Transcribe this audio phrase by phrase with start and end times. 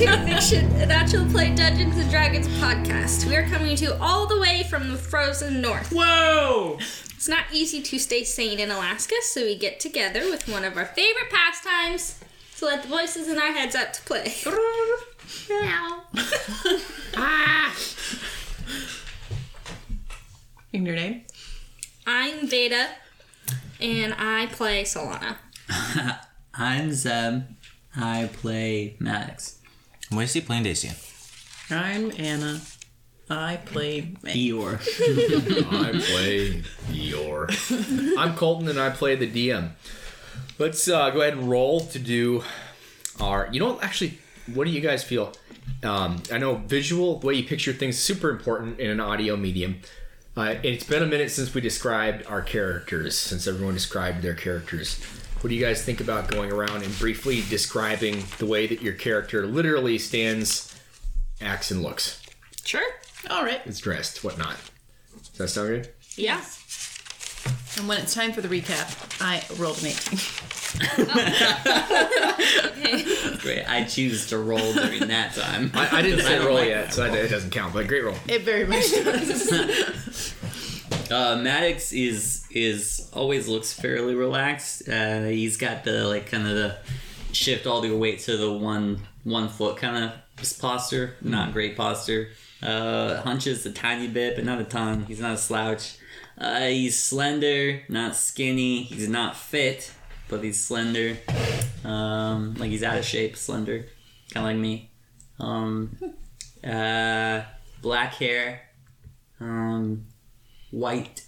[0.00, 3.26] welcome to Frontier Fiction, an actual play Dungeons and Dragons podcast.
[3.26, 5.92] We are coming to you all the way from the frozen north.
[5.92, 6.78] Whoa!
[6.80, 10.76] It's not easy to stay sane in Alaska, so we get together with one of
[10.76, 12.18] our favorite pastimes
[12.58, 14.34] to let the voices in our heads out to play.
[15.48, 16.02] Meow.
[17.16, 17.76] Ah!
[20.72, 21.22] In your name?
[22.06, 22.88] I'm Veda,
[23.80, 25.36] and I play Solana.
[26.54, 27.44] I'm Zeb.
[27.96, 29.60] I play Maddox.
[30.10, 30.94] Moisty playing Dacian.
[31.70, 32.60] I'm Anna.
[33.30, 34.34] I play May.
[34.34, 34.74] Eeyore.
[35.72, 38.18] I play Eeyore.
[38.18, 39.70] I'm Colton and I play the DM.
[40.58, 42.44] Let's uh, go ahead and roll to do
[43.18, 43.48] our.
[43.50, 44.18] You know, actually,
[44.52, 45.32] what do you guys feel?
[45.82, 49.80] Um, I know visual, the way you picture things, super important in an audio medium.
[50.36, 55.00] Uh, it's been a minute since we described our characters, since everyone described their characters.
[55.44, 58.94] What do you guys think about going around and briefly describing the way that your
[58.94, 60.74] character literally stands,
[61.42, 62.22] acts, and looks?
[62.64, 62.80] Sure.
[63.28, 63.60] All right.
[63.66, 64.56] It's dressed, whatnot.
[65.18, 65.90] Does that sound good?
[66.16, 66.42] Yeah.
[67.76, 70.18] And when it's time for the recap, I rolled an 18.
[73.40, 73.68] Great.
[73.68, 75.70] I choose to roll during that time.
[75.74, 77.74] I, I didn't say don't roll like yet, so it doesn't count.
[77.74, 78.16] But great roll.
[78.28, 80.32] It very much does.
[81.10, 84.88] Uh, Maddox is is always looks fairly relaxed.
[84.88, 86.78] Uh, he's got the like kind of the
[87.32, 91.14] shift all the weight to the one one foot kind of posture.
[91.20, 92.28] Not great posture.
[92.62, 95.04] Uh, hunches a tiny bit, but not a ton.
[95.04, 95.96] He's not a slouch.
[96.38, 98.82] Uh, he's slender, not skinny.
[98.82, 99.92] He's not fit,
[100.28, 101.16] but he's slender.
[101.84, 103.86] Um, like he's out of shape, slender,
[104.32, 104.90] kind of like me.
[105.38, 105.96] Um,
[106.64, 107.42] uh,
[107.82, 108.62] black hair.
[109.40, 110.06] Um,
[110.70, 111.22] white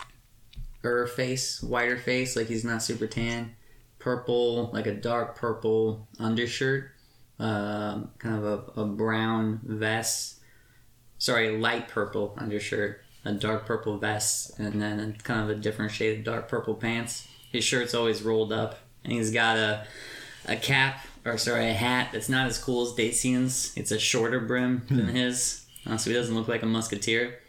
[1.07, 3.55] face, whiter face, like he's not super tan.
[3.99, 6.91] Purple, like a dark purple undershirt.
[7.39, 10.41] Um, kind of a, a brown vest.
[11.19, 13.03] Sorry, light purple undershirt.
[13.25, 17.27] A dark purple vest, and then kind of a different shade of dark purple pants.
[17.51, 19.87] His shirt's always rolled up, and he's got a
[20.49, 23.73] a cap, or sorry, a hat that's not as cool as Dacian's.
[23.77, 27.41] It's a shorter brim than his, uh, so he doesn't look like a musketeer.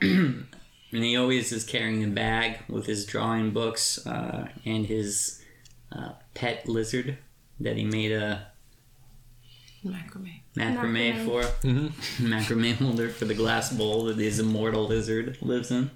[0.92, 5.40] And he always is carrying a bag with his drawing books uh, and his
[5.92, 7.18] uh, pet lizard
[7.60, 8.46] that he made a
[9.84, 10.42] Macrame.
[10.56, 11.24] macrame, Macrame.
[11.24, 11.42] for.
[12.22, 15.90] macrame holder for the glass bowl that his immortal lizard lives in.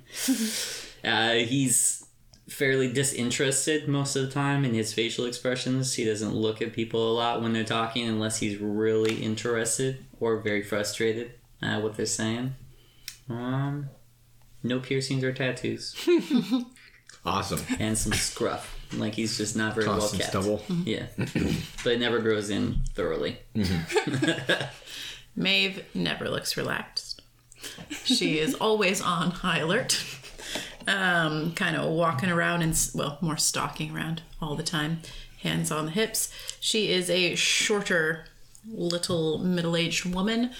[1.04, 2.06] uh, he's
[2.48, 5.94] fairly disinterested most of the time in his facial expressions.
[5.94, 10.40] He doesn't look at people a lot when they're talking unless he's really interested or
[10.40, 11.32] very frustrated
[11.62, 12.54] at what they're saying.
[13.28, 13.88] Um,
[14.64, 15.94] no piercings or tattoos,
[17.24, 17.60] Awesome.
[17.78, 18.78] and some scruff.
[18.92, 20.30] Like he's just not very well Constant kept.
[20.32, 20.62] stubble.
[20.84, 23.38] Yeah, but it never grows in thoroughly.
[25.36, 27.22] Maeve never looks relaxed.
[28.04, 30.02] She is always on high alert.
[30.86, 35.00] Um, kind of walking around and, s- well, more stalking around all the time,
[35.40, 36.32] hands on the hips.
[36.60, 38.26] She is a shorter,
[38.68, 40.50] little middle aged woman,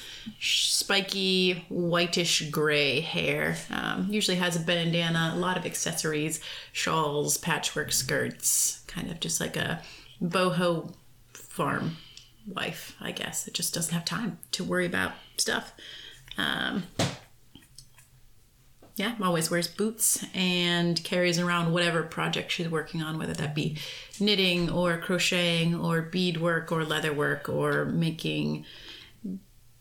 [0.40, 3.56] spiky, whitish gray hair.
[3.70, 6.40] Um, usually has a bandana, a lot of accessories,
[6.72, 9.82] shawls, patchwork skirts, kind of just like a
[10.22, 10.92] boho
[11.32, 11.96] farm
[12.46, 13.46] wife, I guess.
[13.48, 15.72] It just doesn't have time to worry about stuff.
[16.36, 16.84] Um,
[18.96, 23.76] yeah, always wears boots and carries around whatever project she's working on, whether that be
[24.20, 28.64] knitting or crocheting or beadwork or leather work or making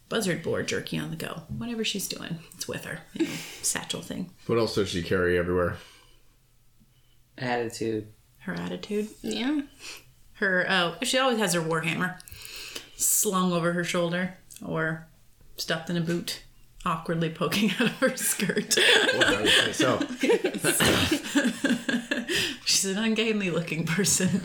[0.10, 1.44] buzzard board jerky on the go.
[1.48, 3.00] Whatever she's doing, it's with her.
[3.14, 4.32] You know, satchel thing.
[4.48, 5.78] What else does she carry everywhere?
[7.38, 8.08] Attitude.
[8.40, 9.10] Her attitude.
[9.22, 9.62] Yeah.
[10.34, 12.20] Her oh, she always has her warhammer
[12.96, 14.36] slung over her shoulder
[14.66, 15.08] or
[15.56, 16.44] stuffed in a boot,
[16.86, 18.78] awkwardly poking out of her skirt.
[19.18, 20.00] Well, so,
[22.66, 24.42] She's an ungainly looking person.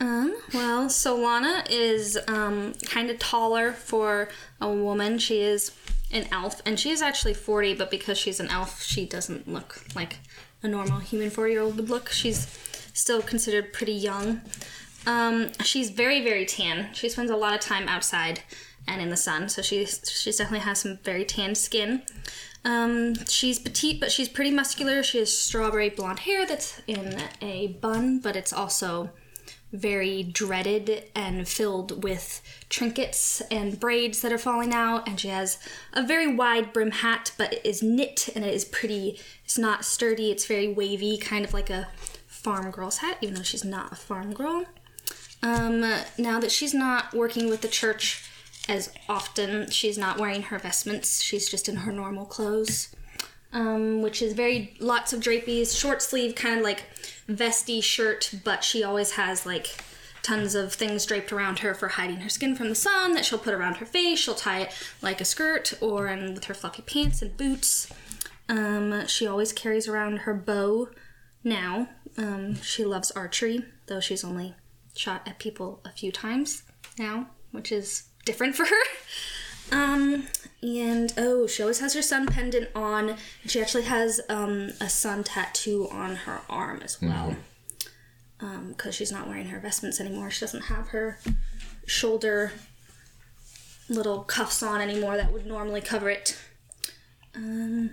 [0.00, 4.28] Um, well, Solana is um, kind of taller for
[4.60, 5.18] a woman.
[5.18, 5.72] She is
[6.10, 9.84] an elf, and she is actually 40, but because she's an elf, she doesn't look
[9.94, 10.18] like
[10.62, 12.10] a normal human 40 year old would look.
[12.10, 12.46] She's
[12.92, 14.40] still considered pretty young.
[15.06, 16.92] Um, she's very, very tan.
[16.94, 18.42] She spends a lot of time outside
[18.86, 22.02] and in the sun, so she, she definitely has some very tanned skin.
[22.64, 25.02] Um, she's petite, but she's pretty muscular.
[25.02, 29.10] She has strawberry blonde hair that's in a bun, but it's also
[29.72, 35.08] very dreaded and filled with trinkets and braids that are falling out.
[35.08, 35.58] And she has
[35.92, 39.18] a very wide brim hat, but it is knit and it is pretty.
[39.44, 41.88] It's not sturdy, it's very wavy, kind of like a
[42.26, 44.66] farm girl's hat, even though she's not a farm girl.
[45.42, 45.80] Um,
[46.18, 48.28] now that she's not working with the church
[48.68, 51.20] as often, she's not wearing her vestments.
[51.22, 52.94] She's just in her normal clothes,
[53.52, 56.84] um, which is very lots of draperies, short sleeve, kind of like
[57.26, 59.82] vesty shirt, but she always has like
[60.22, 63.38] tons of things draped around her for hiding her skin from the sun that she'll
[63.38, 64.20] put around her face.
[64.20, 64.72] She'll tie it
[65.02, 67.92] like a skirt or in with her fluffy pants and boots.
[68.48, 70.90] Um, she always carries around her bow
[71.42, 71.88] now.
[72.16, 74.54] Um, she loves archery, though she's only
[74.94, 76.62] shot at people a few times
[76.98, 78.82] now, which is different for her.
[79.72, 80.26] Um,
[80.62, 83.16] and oh, she always has her sun pendant on.
[83.46, 87.36] She actually has um, a sun tattoo on her arm as well.
[88.68, 90.30] Because she's not wearing her vestments anymore.
[90.30, 91.18] She doesn't have her
[91.86, 92.52] shoulder
[93.88, 96.36] little cuffs on anymore that would normally cover it.
[97.34, 97.90] Um,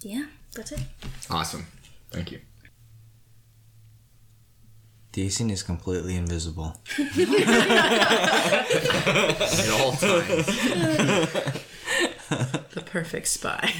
[0.00, 0.80] yeah, that's it.
[1.30, 1.66] Awesome.
[2.10, 2.40] Thank you.
[5.12, 6.76] Dacian is completely invisible.
[6.98, 7.06] At
[9.80, 10.46] all times.
[12.74, 13.72] The perfect spy.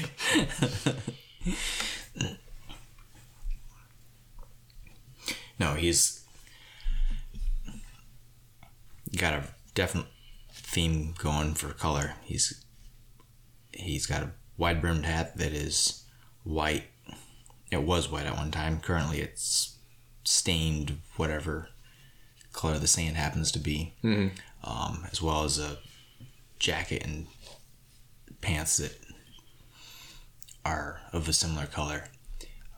[5.59, 6.23] No, he's
[9.17, 9.43] got a
[9.75, 10.07] definite
[10.53, 12.13] theme going for color.
[12.23, 12.63] He's
[13.73, 16.05] he's got a wide brimmed hat that is
[16.43, 16.85] white.
[17.71, 18.79] It was white at one time.
[18.79, 19.75] Currently, it's
[20.29, 21.69] stained whatever
[22.53, 23.93] color the sand happens to be.
[24.63, 25.77] Um, as well as a
[26.59, 27.25] jacket and
[28.41, 28.95] pants that
[30.63, 32.09] are of a similar color,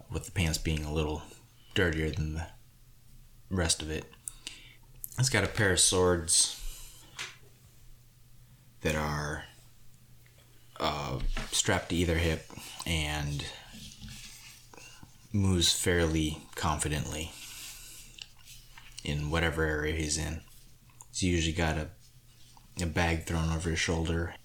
[0.09, 1.24] with the pants being a little
[1.74, 2.48] dirtier than the
[3.50, 4.06] rest of it.
[5.19, 6.57] It's got a pair of swords
[8.81, 9.44] that are
[10.80, 11.19] uh,
[11.51, 12.50] strapped to either hip
[12.86, 13.44] and
[15.33, 17.31] moves fairly confidently
[19.03, 20.42] in whatever area he's in.
[21.12, 21.88] He's usually got a,
[22.81, 24.36] a bag thrown over his shoulder.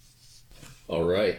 [0.88, 1.38] All right.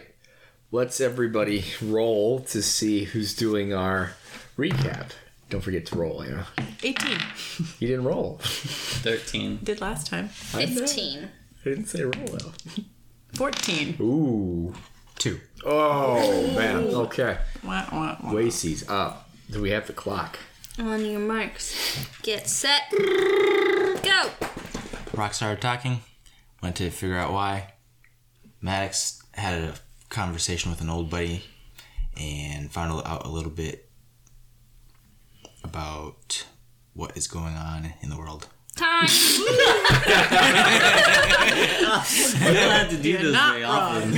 [0.70, 4.12] Let's everybody roll to see who's doing our
[4.56, 5.10] recap.
[5.50, 6.44] Don't forget to roll, yeah.
[6.82, 7.18] 18.
[7.78, 8.38] You didn't roll.
[8.42, 9.60] 13.
[9.62, 10.28] Did last time.
[10.52, 10.80] I know.
[10.80, 11.24] 15.
[11.24, 12.52] I didn't say roll though.
[13.34, 13.96] 14.
[14.00, 14.74] Ooh.
[15.16, 15.40] Two.
[15.64, 16.76] Oh man.
[16.84, 17.38] Okay.
[17.64, 18.32] Wah, wah, wah.
[18.34, 19.30] Wasey's up.
[19.50, 20.38] Do we have the clock?
[20.78, 22.06] On your marks.
[22.22, 22.82] Get set.
[22.92, 24.30] Go!
[25.12, 26.02] Rock started talking,
[26.62, 27.72] went to figure out why.
[28.60, 29.74] Maddox had a
[30.08, 31.42] conversation with an old buddy
[32.16, 33.90] and found out a little bit
[35.64, 36.46] about
[36.94, 38.46] what is going on in the world.
[38.78, 39.08] Time!
[41.90, 43.72] I don't have to do You're this not very wrong.
[43.74, 44.12] often.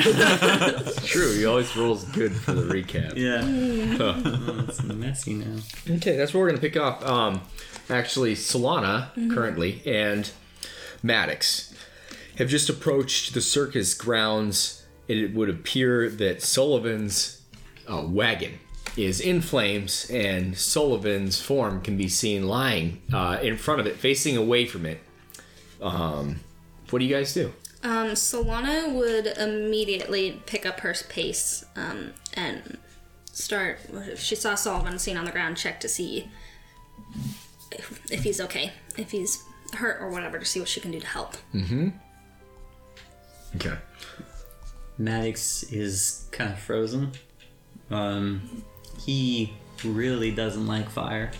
[0.87, 1.33] It's true.
[1.35, 3.17] He always rolls good for the recap.
[3.17, 3.41] Yeah.
[4.01, 4.15] Huh.
[4.25, 5.57] Oh, it's messy now.
[5.97, 7.07] Okay, that's where we're gonna pick up.
[7.07, 7.43] Um,
[7.91, 10.31] actually, Solana currently and
[11.03, 11.75] Maddox
[12.39, 14.85] have just approached the circus grounds.
[15.09, 17.43] It would appear that Sullivan's
[17.89, 18.59] uh, wagon
[18.97, 23.97] is in flames, and Sullivan's form can be seen lying uh, in front of it,
[23.97, 25.01] facing away from it.
[25.81, 26.41] Um,
[26.91, 27.53] what do you guys do?
[27.83, 32.79] Um, Solana would immediately pick up her pace um, and
[33.33, 33.79] start.
[33.93, 36.29] If she saw Sullivan seen on the ground, check to see
[37.73, 39.43] if, if he's okay, if he's
[39.75, 41.37] hurt or whatever, to see what she can do to help.
[43.57, 43.77] Okay.
[44.99, 47.13] Maddox is kind of frozen.
[47.91, 48.63] Um,
[49.11, 49.53] he
[49.85, 51.33] really doesn't like fire.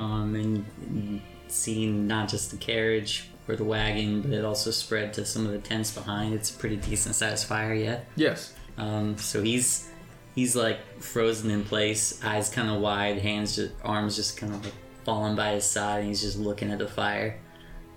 [0.00, 5.26] Um, and seeing not just the carriage or the wagon, but it also spread to
[5.26, 6.34] some of the tents behind.
[6.34, 8.06] It's a pretty decent sized fire yet.
[8.16, 8.54] Yes.
[8.78, 9.90] Um, so he's
[10.34, 14.64] he's like frozen in place, eyes kind of wide, hands just arms just kind of
[14.64, 14.74] like
[15.04, 17.38] falling by his side, and he's just looking at the fire,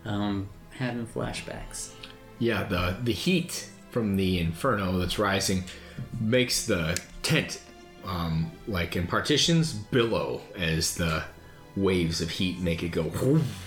[0.06, 1.92] um, having flashbacks.
[2.40, 5.64] Yeah, the the heat from the inferno that's rising
[6.20, 7.62] makes the tent,
[8.06, 11.24] um, like in partitions, billow as the
[11.76, 13.12] waves of heat make it go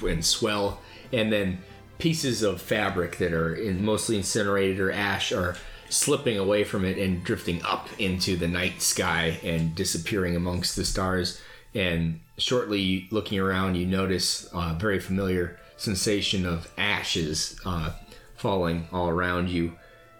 [0.06, 0.80] and swell,
[1.12, 1.58] and then
[1.98, 5.56] pieces of fabric that are in mostly incinerated or ash are
[5.88, 10.84] slipping away from it and drifting up into the night sky and disappearing amongst the
[10.84, 11.40] stars.
[11.74, 17.92] And shortly looking around, you notice a very familiar sensation of ashes uh,
[18.36, 19.72] falling all around you,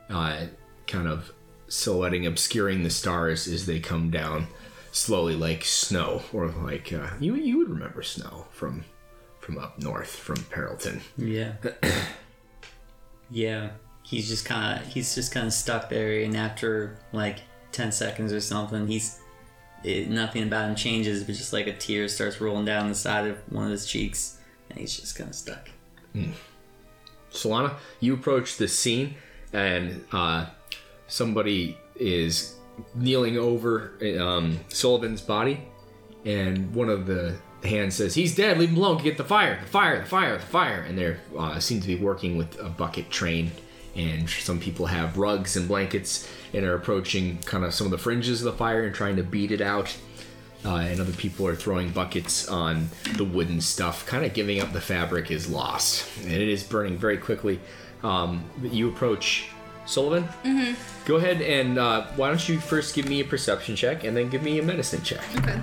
[0.08, 0.46] uh,
[0.86, 1.32] kind of
[1.68, 4.46] silhouetting, obscuring the stars as they come down
[4.92, 8.84] slowly, like snow, or like uh, you you would remember snow from
[9.40, 11.00] from up north from Peralton.
[11.16, 11.52] Yeah.
[13.30, 13.70] yeah.
[14.02, 17.40] He's just kind of he's just kind of stuck there, and after like
[17.72, 19.20] ten seconds or something, he's
[19.84, 23.26] it, nothing about him changes, but just like a tear starts rolling down the side
[23.26, 24.38] of one of his cheeks,
[24.70, 25.70] and he's just kind of stuck.
[27.32, 29.16] Solana, you approach the scene,
[29.52, 30.46] and uh,
[31.08, 32.56] somebody is
[32.94, 35.66] kneeling over um, Sullivan's body,
[36.24, 38.58] and one of the hands says, "He's dead.
[38.58, 39.02] Leave him alone.
[39.02, 41.96] Get the fire, the fire, the fire, the fire." And they uh, seem to be
[41.96, 43.50] working with a bucket train,
[43.94, 47.98] and some people have rugs and blankets and are approaching kind of some of the
[47.98, 49.96] fringes of the fire and trying to beat it out.
[50.64, 54.72] Uh, and other people are throwing buckets on the wooden stuff, kind of giving up
[54.72, 57.60] the fabric is lost, and it is burning very quickly.
[58.02, 59.48] Um, you approach
[59.86, 60.24] Sullivan.
[60.44, 60.74] Mm-hmm.
[61.06, 64.28] Go ahead and uh, why don't you first give me a perception check and then
[64.28, 65.22] give me a medicine check.
[65.38, 65.60] Okay.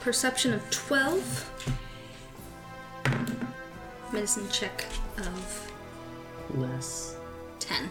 [0.00, 1.50] Perception of 12.
[4.12, 4.84] Medicine check
[5.18, 5.72] of
[6.54, 7.16] Less.
[7.58, 7.90] 10.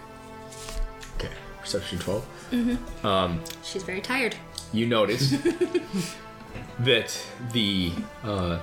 [1.18, 1.30] Okay,
[1.60, 2.26] perception twelve.
[2.52, 3.38] Mm-hmm.
[3.64, 4.36] She's very tired.
[4.72, 5.32] You notice
[6.80, 7.20] that
[7.52, 7.92] the
[8.24, 8.60] uh,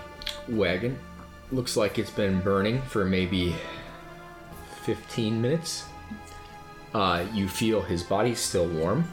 [0.48, 0.98] wagon
[1.52, 3.54] looks like it's been burning for maybe
[4.84, 5.84] fifteen minutes.
[6.94, 9.12] Uh, you feel his body's still warm.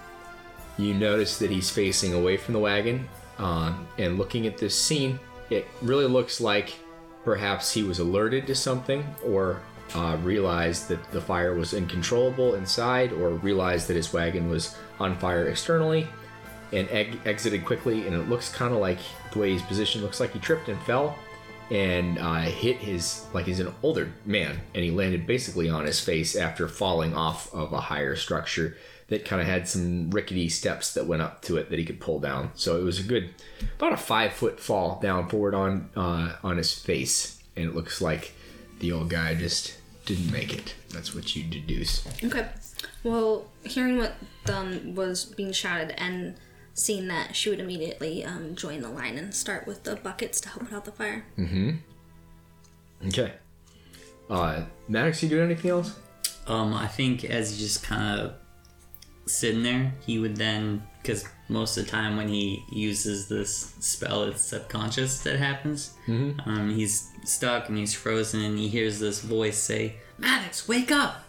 [0.77, 3.07] You notice that he's facing away from the wagon
[3.37, 5.19] um, and looking at this scene.
[5.49, 6.75] It really looks like
[7.23, 9.61] perhaps he was alerted to something or
[9.95, 15.17] uh, realized that the fire was uncontrollable inside or realized that his wagon was on
[15.17, 16.07] fire externally
[16.73, 16.89] and
[17.25, 18.99] exited quickly and it looks kind of like
[19.31, 21.17] the way he's positioned looks like he tripped and fell
[21.69, 25.99] and uh, hit his like he's an older man and he landed basically on his
[25.99, 28.77] face after falling off of a higher structure
[29.09, 31.99] that kind of had some rickety steps that went up to it that he could
[31.99, 32.51] pull down.
[32.55, 33.33] So it was a good
[33.77, 38.01] about a five foot fall down forward on uh, on his face and it looks
[38.01, 38.33] like
[38.79, 40.75] the old guy just didn't make it.
[40.91, 42.07] That's what you deduce.
[42.23, 42.47] Okay.
[43.03, 44.13] Well, hearing what
[44.49, 46.35] um, was being shouted and
[46.77, 50.49] seeing that, she would immediately um, join the line and start with the buckets to
[50.49, 51.25] help put out the fire.
[51.37, 51.71] Mm-hmm.
[53.07, 53.33] Okay
[54.29, 55.95] uh maddox you doing anything else
[56.47, 58.33] Um, I think as he's just kind of
[59.25, 64.23] sitting there, he would then, because most of the time when he uses this spell,
[64.23, 65.93] it's subconscious that happens.
[66.07, 66.49] Mm-hmm.
[66.49, 71.25] Um, he's stuck and he's frozen, and he hears this voice say, "Maddox, wake up!"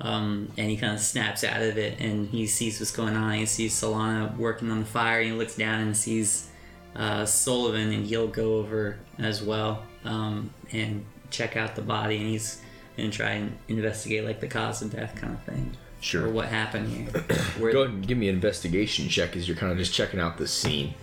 [0.00, 3.34] Um, and he kind of snaps out of it, and he sees what's going on.
[3.34, 6.48] He sees Solana working on the fire, and he looks down and sees
[6.96, 12.26] uh, Sullivan, and he'll go over as well um, and check out the body, and
[12.26, 12.62] he's
[12.96, 15.76] gonna try and investigate like the cause of death kind of thing.
[16.00, 16.26] Sure.
[16.26, 17.08] Or what happened here.
[17.58, 20.18] Where Go ahead and give me an investigation check as you're kind of just checking
[20.18, 20.94] out the scene.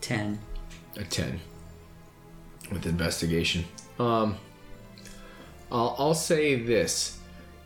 [0.00, 0.38] ten.
[0.96, 1.40] A 10
[2.70, 3.64] with investigation.
[3.98, 4.36] Um,
[5.70, 7.18] I'll, I'll say this.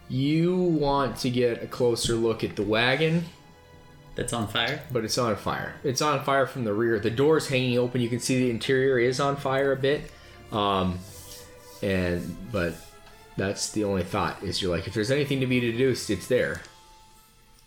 [0.09, 3.25] You want to get a closer look at the wagon,
[4.15, 4.83] That's on fire.
[4.93, 5.75] but it's on fire.
[5.83, 6.99] It's on fire from the rear.
[7.01, 8.01] The door's hanging open.
[8.01, 10.11] You can see the interior is on fire a bit.
[10.53, 10.99] Um,
[11.83, 12.75] and, but
[13.37, 16.63] that's the only thought is you're like, if there's anything to be deduced, it's there.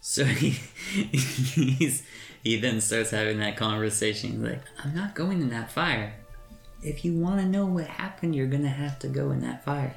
[0.02, 0.52] So he
[1.12, 2.04] he's
[2.42, 4.32] he then starts having that conversation.
[4.32, 6.14] He's like, I'm not going in that fire.
[6.82, 9.94] If you want to know what happened, you're gonna have to go in that fire.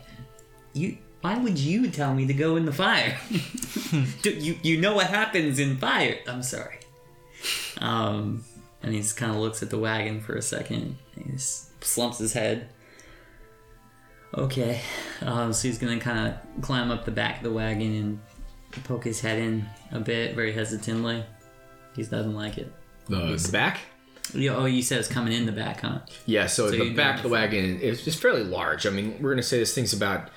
[0.72, 3.16] You why would you tell me to go in the fire?
[4.22, 6.18] Do- you you know what happens in fire.
[6.28, 6.78] I'm sorry.
[7.78, 8.44] Um,
[8.82, 10.96] and he just kind of looks at the wagon for a second.
[11.16, 12.68] He just slumps his head.
[14.36, 14.80] Okay,
[15.20, 17.94] um, so he's gonna kind of climb up the back of the wagon
[18.74, 21.22] and poke his head in a bit, very hesitantly.
[21.94, 22.72] He doesn't like it.
[23.08, 23.80] The, the back?
[24.32, 25.98] Yeah, Oh, you said it's coming in the back, huh?
[26.24, 28.86] Yeah, so, So the back of the wagon is just fairly large.
[28.86, 30.30] I mean, we're gonna say this thing's about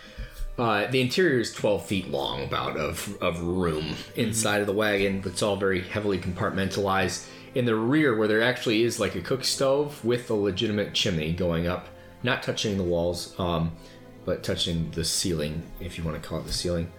[0.58, 5.22] uh, the interior is 12 feet long, about of of room inside of the wagon.
[5.26, 7.28] It's all very heavily compartmentalized.
[7.56, 11.32] In the rear, where there actually is like a cook stove with a legitimate chimney
[11.32, 11.88] going up,
[12.22, 13.72] not touching the walls, um,
[14.26, 16.92] but touching the ceiling, if you want to call it the ceiling.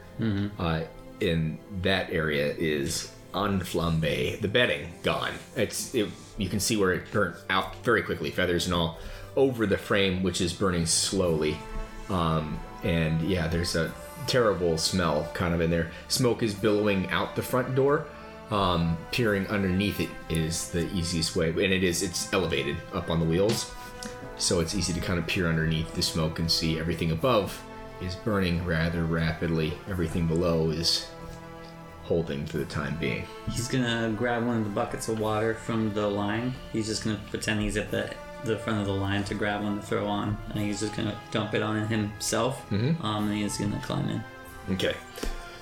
[0.59, 0.83] Uh,
[1.21, 4.41] in that area is unflambe.
[4.41, 5.35] The bedding gone.
[5.57, 6.09] It's it.
[6.39, 8.99] You can see where it burnt out very quickly, feathers and all,
[9.37, 11.57] over the frame, which is burning slowly.
[12.11, 13.93] Um, and yeah, there's a
[14.27, 15.91] terrible smell kind of in there.
[16.09, 18.07] Smoke is billowing out the front door.
[18.51, 22.03] Um, peering underneath it is the easiest way, and it is.
[22.03, 23.73] It's elevated up on the wheels,
[24.37, 27.61] so it's easy to kind of peer underneath the smoke and see everything above
[28.01, 29.73] is burning rather rapidly.
[29.89, 31.09] Everything below is
[32.05, 33.25] holding for the time being.
[33.51, 36.55] He's gonna grab one of the buckets of water from the line.
[36.73, 38.13] He's just gonna pretend he's at the
[38.45, 41.19] the front of the line to grab one to throw on, and he's just gonna
[41.31, 42.69] dump it on himself.
[42.71, 43.05] Mm-hmm.
[43.05, 44.25] Um, and he's gonna climb in.
[44.75, 44.95] Okay.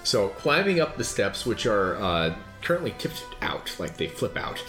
[0.02, 4.62] So climbing up the steps, which are uh, currently tipped out, like they flip out.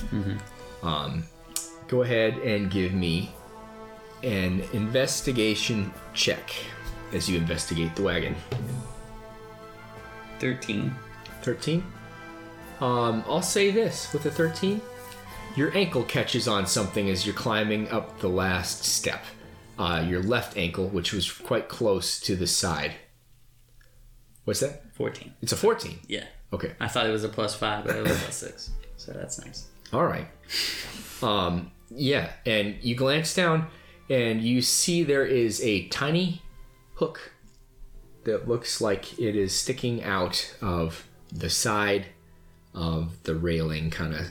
[0.83, 1.23] Um,
[1.87, 3.31] go ahead and give me
[4.23, 6.51] an investigation check
[7.13, 8.35] as you investigate the wagon.
[10.39, 10.93] 13.
[11.41, 11.83] 13.
[12.81, 14.81] Um, I'll say this with a 13.
[15.55, 19.23] Your ankle catches on something as you're climbing up the last step.
[19.79, 22.93] Uh, your left ankle, which was quite close to the side.
[24.43, 24.83] What's that?
[24.95, 25.33] 14.
[25.41, 25.99] It's a 14.
[26.07, 26.25] Yeah.
[26.51, 26.73] Okay.
[26.79, 28.71] I thought it was a plus 5, but it was a plus 6.
[28.97, 29.67] So that's nice.
[29.93, 30.27] All right.
[31.21, 33.67] Um, yeah, and you glance down
[34.09, 36.41] and you see there is a tiny
[36.95, 37.33] hook
[38.25, 42.07] that looks like it is sticking out of the side
[42.73, 44.27] of the railing, kind of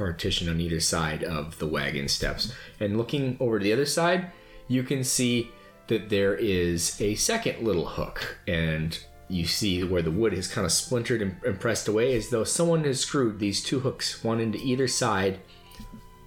[0.00, 2.54] partition on either side of the wagon steps.
[2.80, 4.32] And looking over to the other side,
[4.66, 5.50] you can see
[5.88, 10.64] that there is a second little hook, and you see where the wood is kind
[10.64, 14.40] of splintered and, and pressed away as though someone has screwed these two hooks, one
[14.40, 15.38] into either side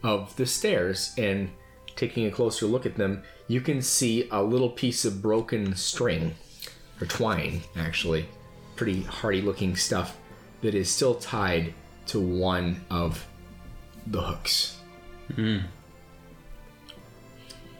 [0.03, 1.11] of the stairs.
[1.17, 1.49] And
[1.95, 6.35] taking a closer look at them, you can see a little piece of broken string,
[7.01, 8.27] or twine, actually.
[8.75, 10.15] Pretty hardy looking stuff
[10.61, 11.73] that is still tied
[12.05, 13.25] to one of
[14.07, 14.77] the hooks.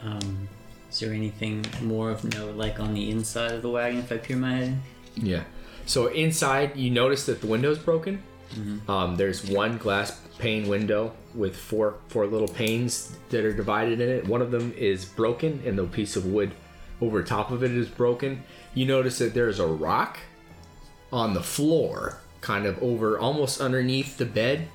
[0.02, 0.48] Um,
[0.90, 4.18] is there anything more of note, like on the inside of the wagon, if I
[4.18, 4.78] peer my head?
[5.16, 5.44] Yeah.
[5.86, 8.22] So inside, you notice that the window's broken.
[8.88, 14.10] Um, there's one glass pane window with four four little panes that are divided in
[14.10, 14.28] it.
[14.28, 16.52] One of them is broken, and the piece of wood
[17.02, 18.44] over top of it is broken.
[18.76, 20.20] You notice that there's a rock
[21.12, 24.68] on the floor, kind of over almost underneath the bed,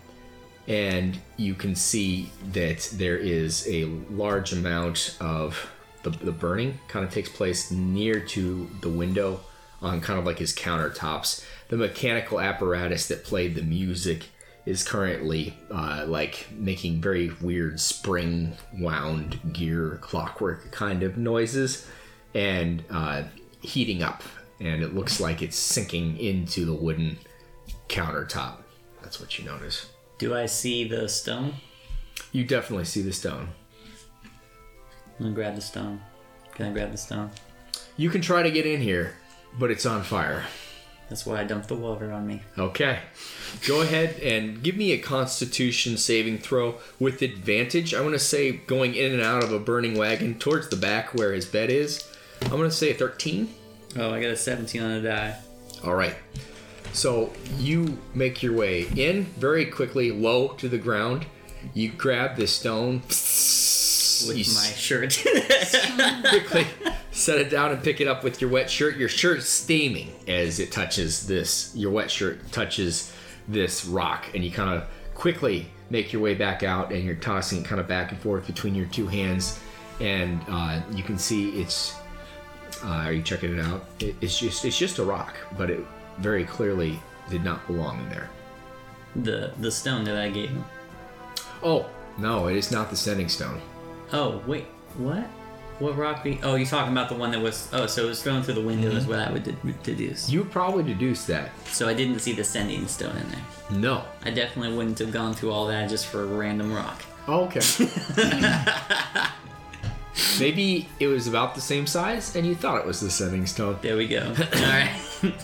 [0.69, 5.71] and you can see that there is a large amount of
[6.03, 9.41] the, the burning kind of takes place near to the window
[9.81, 11.43] on kind of like his countertops.
[11.69, 14.27] The mechanical apparatus that played the music
[14.67, 21.89] is currently uh, like making very weird spring wound gear clockwork kind of noises
[22.35, 23.23] and uh,
[23.63, 24.23] heating up.
[24.61, 27.17] And it looks like it's sinking into the wooden
[27.89, 28.57] countertop.
[29.01, 29.87] That's what you notice
[30.19, 31.55] Do I see the stone?
[32.33, 33.49] you definitely see the stone
[35.19, 36.01] I'm gonna grab the stone.
[36.55, 37.31] Can I grab the stone?
[37.97, 39.15] you can try to get in here
[39.59, 40.45] but it's on fire
[41.09, 42.43] That's why I dumped the water on me.
[42.59, 42.99] Okay.
[43.67, 47.95] Go ahead and give me a constitution saving throw with advantage.
[47.95, 51.15] I'm going to say going in and out of a burning wagon towards the back
[51.15, 52.07] where his bed is.
[52.43, 53.49] I'm going to say a 13.
[53.97, 55.39] Oh, I got a 17 on the die.
[55.83, 56.15] All right.
[56.93, 61.27] So you make your way in very quickly, low to the ground.
[61.75, 63.03] You grab this stone.
[64.27, 65.23] With you my shirt.
[66.29, 66.67] quickly
[67.19, 68.97] set it down and pick it up with your wet shirt.
[68.97, 71.73] Your shirt's steaming as it touches this.
[71.75, 73.13] Your wet shirt touches
[73.47, 77.61] this rock, and you kind of quickly make your way back out, and you're tossing
[77.61, 79.59] it kind of back and forth between your two hands,
[80.01, 81.97] and uh, you can see it's.
[82.85, 83.87] Uh, are you checking it out?
[83.99, 85.81] It, it's just it's just a rock, but it
[86.21, 87.01] very clearly
[87.31, 88.31] did not belong in there.
[89.17, 90.65] the the stone that I gave him.
[91.63, 91.87] Oh
[92.19, 93.61] no, it is not the sending stone.
[94.13, 94.67] Oh, wait.
[94.97, 95.25] What?
[95.79, 96.25] What rock?
[96.25, 97.69] Be- oh, you're talking about the one that was.
[97.73, 99.11] Oh, so it was thrown through the window, is mm-hmm.
[99.11, 100.29] what I would de- deduce.
[100.29, 101.51] You probably deduce that.
[101.67, 103.43] So I didn't see the sending stone in there.
[103.71, 104.05] No.
[104.25, 107.03] I definitely wouldn't have gone through all that just for a random rock.
[107.29, 107.61] Oh, okay.
[110.41, 113.79] Maybe it was about the same size and you thought it was the sending stone.
[113.83, 114.23] There we go.
[114.55, 115.01] All right.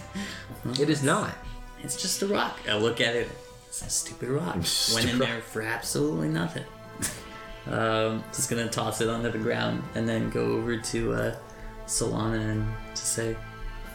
[0.81, 1.35] It is not.
[1.83, 2.59] it's just a rock.
[2.69, 3.29] I look at it.
[3.69, 4.57] It's a stupid rock.
[4.95, 6.65] Went in there for absolutely nothing.
[7.67, 11.37] um, just gonna toss it onto the ground and then go over to uh,
[11.87, 13.35] Solana and just say,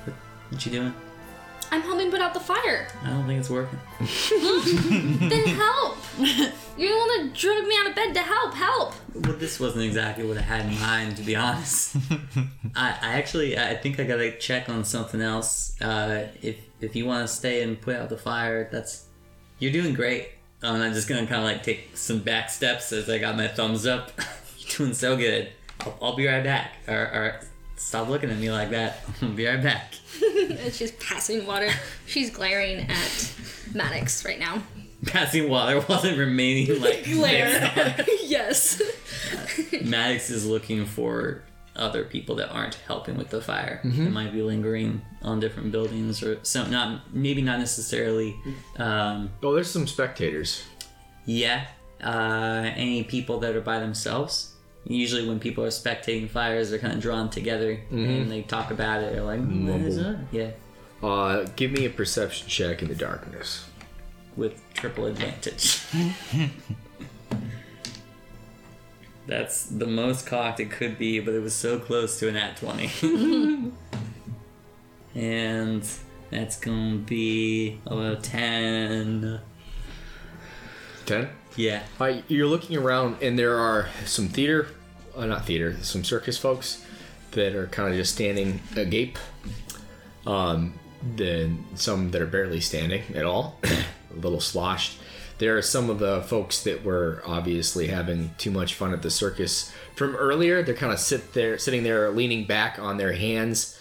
[0.04, 0.16] "What,
[0.50, 0.94] what you doing?
[1.72, 2.88] I'm helping put out the fire.
[3.04, 3.80] I don't think it's working."
[5.30, 5.98] then help.
[6.18, 8.54] You're the one that drug me out of bed to help.
[8.54, 8.94] Help.
[9.14, 11.96] Well, this wasn't exactly what I had in mind, to be honest.
[12.76, 15.80] I, I actually, I think I gotta check on something else.
[15.82, 19.06] Uh, if if you want to stay and put out the fire, that's
[19.60, 20.30] you're doing great.
[20.64, 23.48] Um, I'm just gonna kind of like take some back steps as I got my
[23.48, 24.12] thumbs up.
[24.58, 25.50] you're doing so good.
[25.82, 26.74] I'll, I'll be right back.
[26.88, 27.40] Or, or
[27.80, 29.04] stop looking at me like that.
[29.22, 29.94] I'll be right back.
[30.50, 31.70] And she's passing water.
[32.06, 33.34] She's glaring at
[33.74, 34.62] Maddox right now.
[35.06, 37.96] Passing water wasn't remaining like Glare.
[38.24, 38.82] yes.
[39.84, 41.44] Maddox is looking for
[41.76, 43.80] other people that aren't helping with the fire.
[43.84, 46.66] That might be lingering on different buildings or so.
[46.66, 48.36] not maybe not necessarily
[48.78, 50.64] um, Oh, there's some spectators.
[51.26, 51.68] yeah.
[52.04, 54.54] Uh, any people that are by themselves.
[54.86, 59.14] Usually when people are spectating fires they're kinda drawn together and they talk about it,
[59.14, 60.20] they're like, what is that?
[60.32, 60.52] Yeah.
[61.04, 63.66] Uh, give me a perception check in the darkness.
[64.36, 65.82] With triple advantage.
[69.28, 72.58] That's the most cocked it could be, but it was so close to an at
[72.58, 73.72] 20.
[75.16, 75.88] and
[76.32, 79.40] that's gonna be a 10.
[81.06, 81.30] Ten.
[81.60, 81.84] Yeah.
[81.98, 84.68] Hi, you're looking around, and there are some theater,
[85.14, 86.86] uh, not theater, some circus folks
[87.32, 89.20] that are kind of just standing agape.
[90.26, 95.00] Um, then some that are barely standing at all, a little sloshed.
[95.40, 99.12] There are some of the folks that were obviously having too much fun at the
[99.12, 100.64] circus from earlier.
[100.64, 103.78] They're kind of sit there, sitting there, leaning back on their hands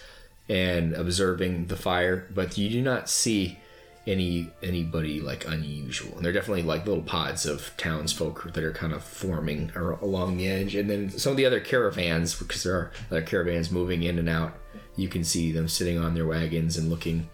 [0.49, 2.27] and observing the fire.
[2.35, 3.61] But you do not see
[4.09, 6.17] any anybody like unusual.
[6.17, 10.49] And they're definitely like little pods of townsfolk that are kind of forming along the
[10.49, 10.75] edge.
[10.75, 14.29] And then some of the other caravans, because there are other caravans moving in and
[14.29, 14.55] out,
[14.97, 17.29] you can see them sitting on their wagons and looking.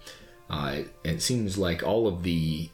[0.49, 2.69] Uh, it seems like all of the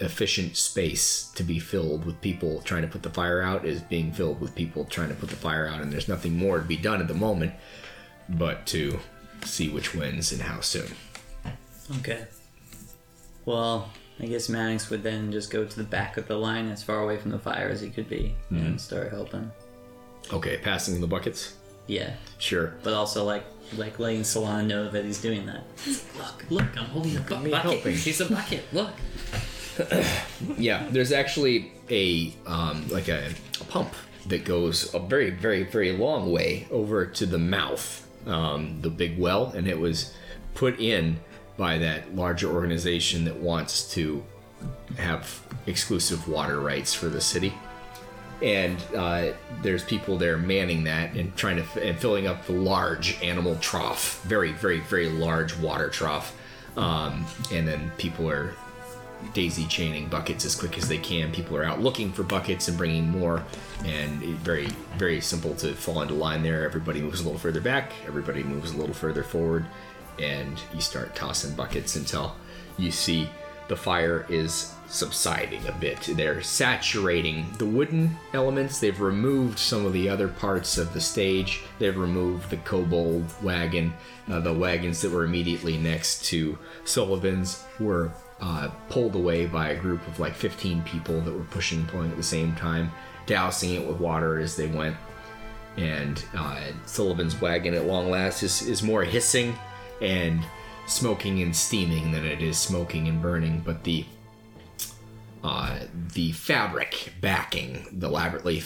[0.00, 4.12] efficient space to be filled with people trying to put the fire out is being
[4.12, 6.76] filled with people trying to put the fire out, and there's nothing more to be
[6.76, 7.52] done at the moment
[8.28, 8.98] but to
[9.44, 10.88] see which wins and how soon.
[11.98, 12.24] Okay.
[13.44, 16.82] Well, I guess Maddox would then just go to the back of the line as
[16.82, 19.50] far away from the fire as he could be and start helping.
[20.32, 21.56] Okay, passing the buckets.
[21.86, 22.14] Yeah.
[22.38, 22.74] Sure.
[22.82, 23.44] But also like
[23.76, 25.64] like letting Solana know that he's doing that.
[26.16, 27.70] Look, look, I'm holding a bu- me bucket.
[27.72, 27.96] helping.
[27.96, 28.64] He's a bucket.
[28.72, 28.90] Look.
[30.56, 33.92] Yeah, there's actually a um, like a, a pump
[34.26, 39.18] that goes a very, very, very long way over to the mouth, um, the big
[39.18, 40.14] well, and it was
[40.54, 41.18] put in
[41.56, 44.24] by that larger organization that wants to
[44.96, 47.54] have exclusive water rights for the city.
[48.42, 52.52] And uh, there's people there manning that and trying to f- and filling up the
[52.52, 56.36] large animal trough, very, very, very large water trough.
[56.76, 58.54] Um, and then people are
[59.32, 61.32] daisy chaining buckets as quick as they can.
[61.32, 63.42] People are out looking for buckets and bringing more,
[63.84, 64.66] and very,
[64.98, 66.64] very simple to fall into line there.
[66.64, 69.64] Everybody moves a little further back, everybody moves a little further forward,
[70.18, 72.36] and you start tossing buckets until
[72.78, 73.28] you see
[73.68, 76.00] the fire is subsiding a bit.
[76.02, 78.78] They're saturating the wooden elements.
[78.78, 81.62] They've removed some of the other parts of the stage.
[81.78, 83.92] They've removed the kobold wagon.
[84.30, 89.80] Uh, the wagons that were immediately next to Sullivan's were uh, pulled away by a
[89.80, 92.90] group of like 15 people that were pushing and pulling at the same time,
[93.26, 94.96] dousing it with water as they went.
[95.76, 99.56] And uh, Sullivan's wagon at long last is, is more hissing
[100.00, 100.44] and
[100.86, 103.62] smoking and steaming than it is smoking and burning.
[103.64, 104.04] But the
[105.42, 105.80] uh,
[106.14, 108.62] the fabric backing the elaborately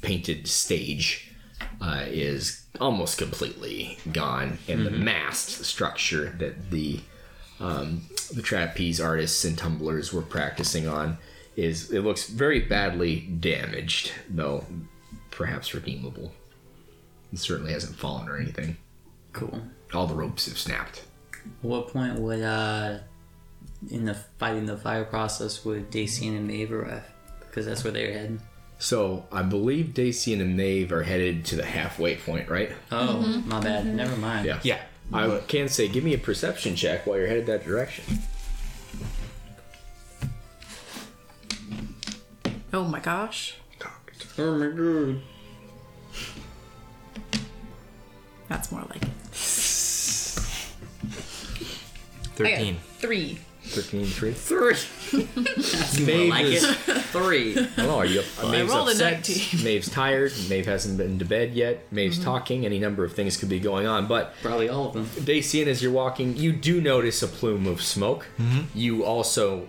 [0.00, 1.32] painted stage
[1.80, 7.00] uh, is almost completely gone, and the mast structure that the
[7.58, 11.18] um, the trapeze artists and tumblers were practicing on
[11.56, 14.64] is it looks very badly damaged, though
[15.30, 16.32] perhaps redeemable.
[17.32, 18.76] It certainly hasn't fallen or anything.
[19.32, 19.60] Cool.
[19.92, 21.02] All the ropes have snapped.
[21.62, 22.98] What point would uh
[23.90, 27.04] in the fighting the fire process would Dacian and Maeve arrive?
[27.40, 28.40] Because that's where they're heading.
[28.78, 32.72] So I believe Dacian and Maeve are headed to the halfway point, right?
[32.90, 33.86] Oh, my bad.
[33.86, 34.46] Never mind.
[34.46, 34.60] Yeah.
[34.62, 34.80] Yeah.
[35.12, 38.04] I can say, give me a perception check while you're headed that direction.
[42.72, 43.56] Oh my gosh.
[44.38, 45.20] Oh my god.
[48.48, 49.08] That's more like it.
[52.44, 52.76] 13.
[52.98, 53.38] Three.
[53.62, 54.32] 13 3.
[54.32, 54.70] Three.
[55.36, 56.74] That's Maeve like is- it.
[57.10, 57.56] Three.
[57.78, 57.98] Oh, I.
[57.98, 58.22] Are you?
[58.50, 59.28] Maeve's rolled a upset.
[59.28, 59.64] 19.
[59.64, 60.32] Maeve's tired.
[60.48, 61.92] Maeve hasn't been to bed yet.
[61.92, 62.24] Maeve's mm-hmm.
[62.24, 62.64] talking.
[62.64, 64.06] Any number of things could be going on.
[64.06, 65.24] But Probably all of them.
[65.24, 68.26] Dacian, as you're walking, you do notice a plume of smoke.
[68.38, 68.78] Mm-hmm.
[68.78, 69.68] You also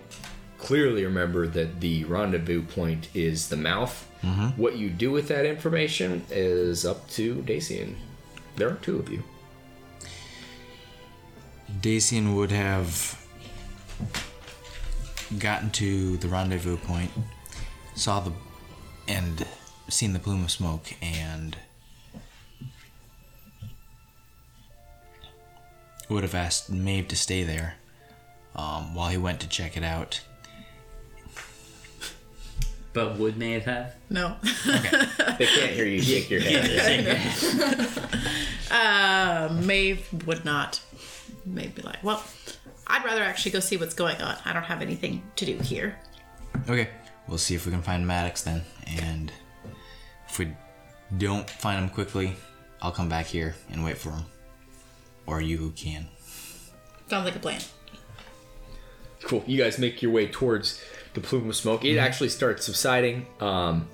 [0.58, 4.08] clearly remember that the rendezvous point is the mouth.
[4.22, 4.60] Mm-hmm.
[4.60, 7.96] What you do with that information is up to Dacian.
[8.56, 9.22] There are two of you.
[11.80, 13.18] Dacian would have
[15.38, 17.10] gotten to the rendezvous point,
[17.94, 18.32] saw the
[19.08, 19.46] and
[19.88, 21.56] seen the plume of smoke, and
[26.08, 27.74] would have asked Maeve to stay there
[28.54, 30.20] um, while he went to check it out.
[32.92, 33.94] But would Maeve have?
[34.10, 34.36] No.
[35.38, 37.18] They can't hear you shake your head.
[38.70, 40.80] uh, Maeve would not.
[41.44, 42.22] Maeve be like, well,
[42.86, 44.36] I'd rather actually go see what's going on.
[44.44, 45.96] I don't have anything to do here.
[46.68, 46.88] Okay,
[47.28, 48.62] we'll see if we can find Maddox then,
[48.98, 49.32] and
[50.28, 50.48] if we
[51.18, 52.34] don't find him quickly,
[52.80, 54.24] I'll come back here and wait for him,
[55.26, 56.08] or you can.
[57.08, 57.60] Sounds like a plan.
[59.22, 59.44] Cool.
[59.46, 60.82] You guys make your way towards
[61.14, 61.84] the plume of smoke.
[61.84, 63.26] It actually starts subsiding.
[63.40, 63.88] Um,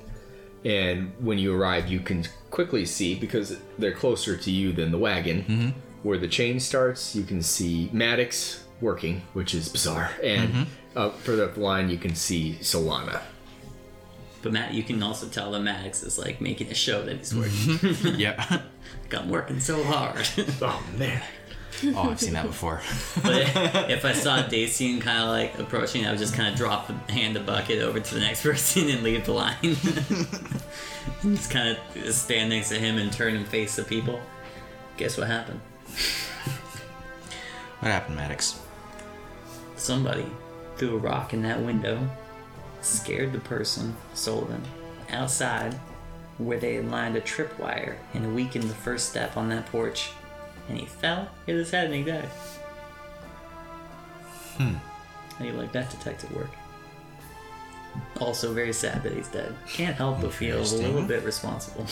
[0.65, 4.99] And when you arrive, you can quickly see because they're closer to you than the
[4.99, 5.75] wagon.
[6.03, 10.11] Where the chain starts, you can see Maddox working, which is bizarre.
[10.23, 10.99] And mm-hmm.
[10.99, 13.21] up further up the line, you can see Solana.
[14.43, 17.35] But Matt, you can also tell that Maddox is like making a show that he's
[17.35, 17.53] working.
[17.53, 18.17] Mm-hmm.
[18.19, 18.39] Yep.
[18.39, 20.27] like I'm working so hard.
[20.63, 21.23] Oh man.
[21.95, 22.81] oh, I've seen that before.
[23.23, 23.43] but
[23.91, 27.13] if I saw Dacian kind of like approaching, I would just kind of drop the
[27.13, 29.57] hand the bucket over to the next person and leave the line.
[31.23, 34.21] just kind of stand next to him and turn and face the people.
[34.97, 35.61] Guess what happened?
[37.81, 38.61] what happened, Maddox?
[39.77, 40.27] Somebody
[40.77, 42.09] threw a rock in that window,
[42.81, 44.63] scared the person, Sullivan,
[45.11, 45.75] outside
[46.39, 50.11] where they had lined a tripwire and weakened the first step on that porch.
[50.69, 52.29] And he fell, hit his head, and he died.
[54.57, 54.75] Hmm.
[55.35, 56.51] How do you like that detective work?
[58.21, 59.55] Also, very sad that he's dead.
[59.67, 61.87] Can't help but feel a little bit responsible.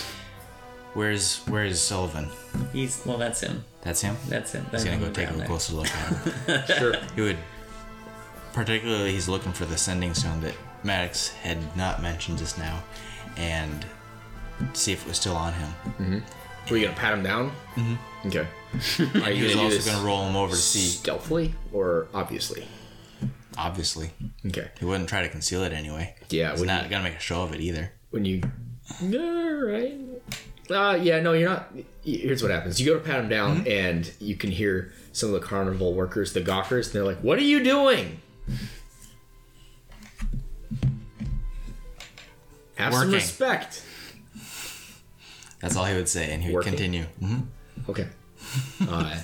[0.94, 2.28] Where's Where's Sullivan?
[2.76, 3.64] He's well, that's him.
[3.82, 4.16] That's him.
[4.28, 4.66] That's him.
[4.70, 5.46] That's He's gonna go take a there.
[5.46, 6.62] closer look at him.
[6.78, 6.94] Sure.
[7.14, 7.38] He would,
[8.52, 12.82] particularly, he's looking for the sending stone that Maddox had not mentioned just now,
[13.36, 13.86] and
[14.74, 16.22] see if it was still on him.
[16.70, 17.52] Were you gonna pat him down?
[17.76, 18.28] Mm-hmm.
[18.28, 18.40] Okay.
[19.24, 20.80] Are He you was gonna do also going to roll him over to see.
[20.80, 22.66] stealthily or obviously?
[23.56, 24.10] Obviously,
[24.46, 24.68] Okay.
[24.78, 26.14] he wouldn't try to conceal it anyway.
[26.28, 26.50] Yeah.
[26.50, 27.92] He's When not you, gonna make a show of it either.
[28.10, 28.42] when you.
[29.02, 29.98] All right.
[30.70, 31.20] Uh, yeah.
[31.20, 31.72] No, you're not.
[32.04, 32.80] Here's what happens.
[32.80, 36.32] You go to pat him down, and you can hear some of the carnival workers,
[36.32, 38.20] the gawkers, and they're like, "What are you doing?"
[42.76, 43.82] Have some respect.
[45.60, 46.72] That's all he would say, and he would Working?
[46.72, 47.04] continue.
[47.20, 47.38] hmm
[47.88, 48.06] Okay.
[48.88, 49.18] Uh,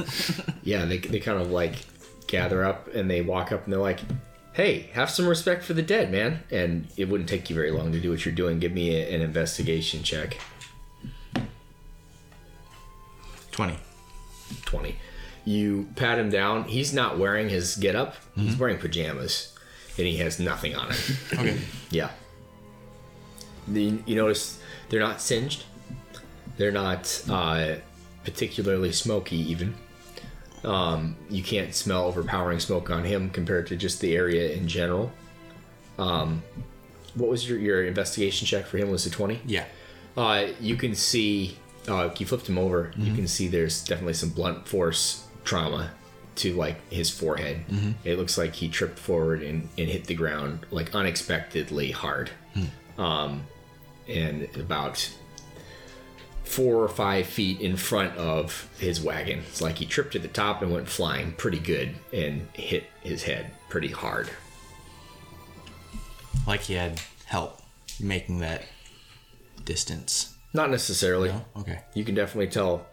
[0.63, 1.75] yeah, they, they kind of like
[2.27, 4.01] gather up and they walk up and they're like,
[4.55, 6.43] hey, have some respect for the dead, man.
[6.51, 8.59] And it wouldn't take you very long to do what you're doing.
[8.59, 10.39] Give me a, an investigation check.
[13.53, 13.79] Twenty.
[14.65, 14.97] 20.
[15.45, 16.65] You pat him down.
[16.65, 19.53] He's not wearing his getup, he's wearing pajamas
[19.99, 21.17] and he has nothing on him.
[21.39, 21.59] Okay.
[21.91, 22.11] Yeah.
[23.69, 25.65] The, you notice they're not singed.
[26.57, 27.77] They're not uh,
[28.25, 29.75] particularly smoky, even.
[30.65, 35.13] Um, you can't smell overpowering smoke on him compared to just the area in general.
[35.99, 36.43] Um,
[37.15, 38.91] what was your, your investigation check for him?
[38.91, 39.41] Was it 20?
[39.47, 39.65] Yeah.
[40.17, 41.57] Uh, you can see,
[41.89, 45.91] uh, you flipped him over, you can see there's definitely some blunt force trauma
[46.37, 47.65] to like his forehead.
[48.05, 52.31] It looks like he tripped forward and, and hit the ground like unexpectedly hard.
[52.99, 53.43] Um,
[54.09, 55.11] and about
[56.45, 59.39] four or five feet in front of his wagon.
[59.41, 63.23] It's like he tripped to the top and went flying pretty good and hit his
[63.23, 64.29] head pretty hard.
[66.47, 67.61] Like he had help
[68.01, 68.65] making that
[69.65, 70.37] distance.
[70.53, 71.31] Not necessarily.
[71.31, 71.45] No?
[71.59, 71.81] Okay.
[71.95, 72.87] You can definitely tell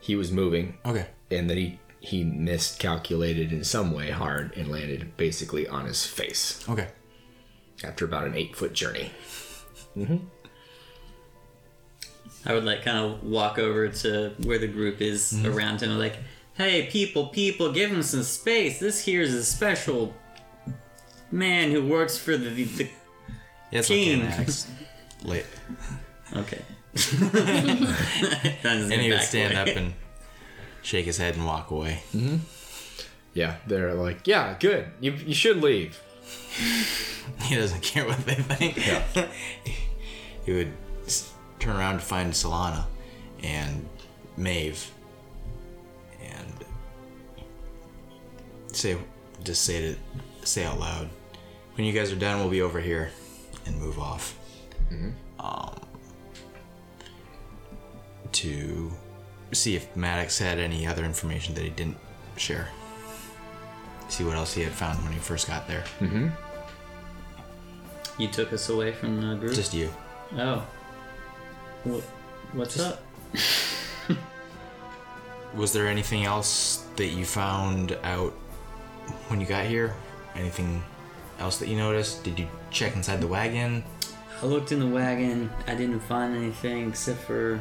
[0.00, 1.06] he was moving Okay.
[1.30, 6.64] and that he he miscalculated in some way hard and landed basically on his face
[6.68, 6.88] Okay.
[7.84, 9.10] after about an eight foot journey.
[9.96, 10.16] Mm-hmm.
[12.46, 15.46] I would like kind of walk over to where the group is Mm-hmm.
[15.54, 16.16] around him, like,
[16.54, 18.78] "Hey, people, people, give him some space.
[18.80, 20.14] This here's a special
[21.30, 22.88] man who works for the the." Yeah,
[23.80, 24.18] it's okay, King.
[24.24, 24.66] Maddox.
[25.22, 25.46] Late.
[26.34, 26.62] Okay.
[28.64, 29.94] And he would stand up and
[30.82, 32.02] shake his head and walk away.
[33.34, 34.86] Yeah, they're like, yeah, good.
[35.00, 36.00] You you should leave.
[37.44, 38.76] He doesn't care what they think.
[38.86, 39.02] Yeah.
[40.44, 40.72] he would
[41.60, 42.86] turn around to find Solana
[43.42, 43.88] and
[44.36, 44.90] Maeve
[46.20, 46.64] and
[48.72, 48.96] say,
[49.44, 51.08] just say to say out loud,
[51.74, 53.10] when you guys are done, we'll be over here
[53.66, 54.36] and move off.
[55.38, 55.74] Um,
[58.32, 58.90] to
[59.52, 61.96] see if Maddox had any other information that he didn't
[62.36, 62.68] share.
[64.08, 65.84] See what else he had found when he first got there.
[66.00, 66.28] Mm-hmm.
[68.20, 69.54] You took us away from the group.
[69.54, 69.90] Just you.
[70.36, 70.66] oh.
[71.84, 72.02] What?
[72.52, 73.00] What's up?
[75.54, 78.32] Was there anything else that you found out
[79.28, 79.94] when you got here?
[80.34, 80.82] Anything
[81.38, 82.22] else that you noticed?
[82.22, 83.82] Did you check inside the wagon?
[84.42, 85.50] I looked in the wagon.
[85.66, 87.60] I didn't find anything except for,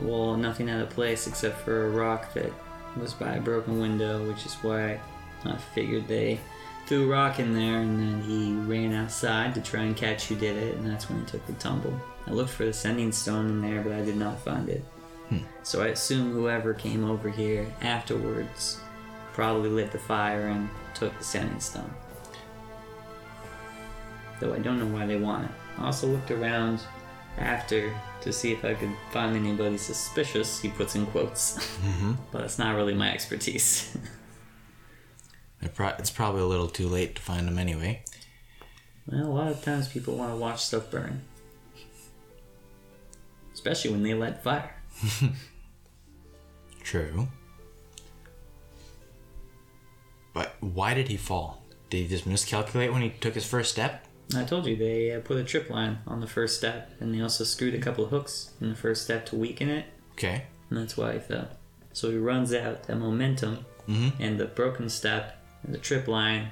[0.00, 2.52] well, nothing out of place except for a rock that
[2.96, 5.00] was by a broken window, which is why
[5.44, 6.40] I figured they
[6.86, 10.36] threw a rock in there and then he ran outside to try and catch who
[10.36, 11.98] did it, and that's when he took the tumble.
[12.26, 14.84] I looked for the sending stone in there, but I did not find it.
[15.28, 15.38] Hmm.
[15.62, 18.80] So I assume whoever came over here afterwards
[19.32, 21.92] probably lit the fire and took the sending stone.
[24.40, 25.50] Though I don't know why they want it.
[25.78, 26.80] I also looked around
[27.38, 30.60] after to see if I could find anybody suspicious.
[30.60, 32.12] He puts in quotes, mm-hmm.
[32.32, 33.96] but it's not really my expertise.
[35.78, 38.02] It's probably a little too late to find them anyway.
[39.06, 41.22] well, a lot of times people want to watch stuff burn,
[43.52, 44.74] especially when they light fire.
[46.82, 47.28] True.
[50.32, 51.62] But why did he fall?
[51.90, 54.05] Did he just miscalculate when he took his first step?
[54.34, 57.20] I told you they uh, put a trip line on the first step, and they
[57.20, 60.46] also screwed a couple of hooks in the first step to weaken it, Okay.
[60.68, 61.48] and that's why he fell.
[61.92, 66.48] So he runs out that momentum, and the broken step, and the trip line,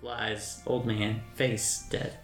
[0.00, 2.18] flies, old man, face dead.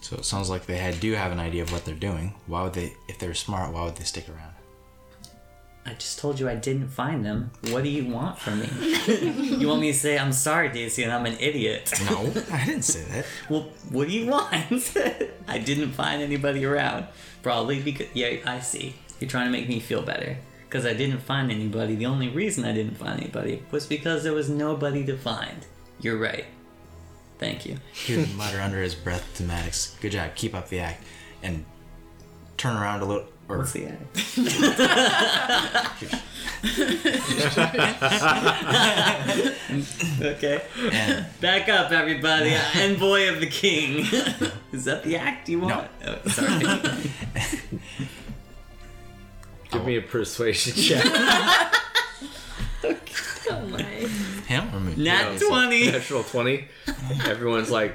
[0.00, 2.34] So it sounds like they had, do have an idea of what they're doing.
[2.46, 4.54] Why would they, if they're smart, why would they stick around?
[5.88, 7.50] I just told you I didn't find them.
[7.70, 8.68] What do you want from me?
[9.56, 11.90] you want me to say I'm sorry, Daisy, and I'm an idiot?
[12.10, 13.24] No, I didn't say that.
[13.48, 14.54] Well, what do you want?
[15.48, 17.06] I didn't find anybody around.
[17.42, 18.96] Probably because yeah, I see.
[19.18, 20.36] You're trying to make me feel better.
[20.68, 21.94] Because I didn't find anybody.
[21.94, 25.64] The only reason I didn't find anybody was because there was nobody to find.
[26.00, 26.44] You're right.
[27.38, 27.78] Thank you.
[27.94, 31.02] He would mutter under his breath to Maddox, "Good job, keep up the act,"
[31.42, 31.64] and
[32.58, 33.26] turn around a little.
[33.48, 34.02] Or What's the act?
[40.20, 40.62] okay.
[40.92, 42.54] and Back up, everybody.
[42.76, 44.00] Envoy of the king.
[44.72, 45.88] Is that the act you want?
[46.04, 46.18] No.
[46.24, 46.58] Oh, sorry.
[49.70, 51.04] Give me a persuasion check.
[53.50, 53.82] Oh my.
[53.82, 54.94] him or me?
[55.04, 55.90] Nat Yeah, so 20.
[55.90, 56.68] Natural 20.
[57.26, 57.94] Everyone's like,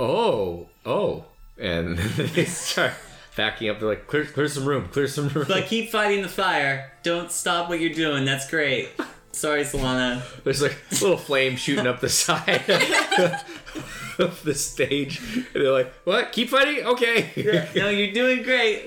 [0.00, 1.24] oh, oh.
[1.58, 2.94] And they start
[3.36, 3.80] backing up.
[3.80, 5.46] They're like, clear, clear some room, clear some room.
[5.48, 6.92] But keep fighting the fire.
[7.02, 8.24] Don't stop what you're doing.
[8.24, 8.90] That's great.
[9.32, 10.22] Sorry, Solana.
[10.44, 12.62] There's like a little flame shooting up the side
[14.18, 15.18] of the stage.
[15.18, 16.30] And they're like, what?
[16.30, 16.84] Keep fighting?
[16.86, 17.66] Okay.
[17.74, 18.86] No, you're doing great.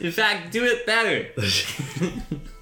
[0.00, 1.26] In fact, do it better.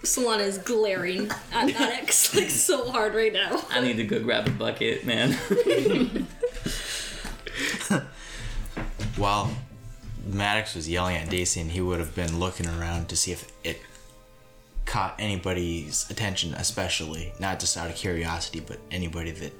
[0.02, 3.62] Solana is glaring at Maddox like so hard right now.
[3.70, 5.32] I need to go grab a bucket, man.
[9.16, 9.50] While
[10.26, 13.50] Maddox was yelling at Daisy, and he would have been looking around to see if
[13.62, 13.80] it
[14.84, 19.52] caught anybody's attention, especially not just out of curiosity, but anybody that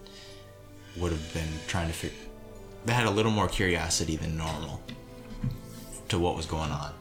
[0.97, 2.27] would have been trying to figure
[2.87, 4.81] that had a little more curiosity than normal
[6.09, 6.93] to what was going on.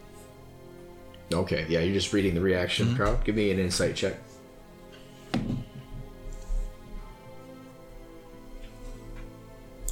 [1.32, 2.98] Okay, yeah, you're just reading the reaction mm-hmm.
[2.98, 3.24] the crowd.
[3.24, 4.18] Give me an insight check.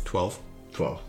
[0.03, 0.39] Twelve.
[0.73, 1.01] 12.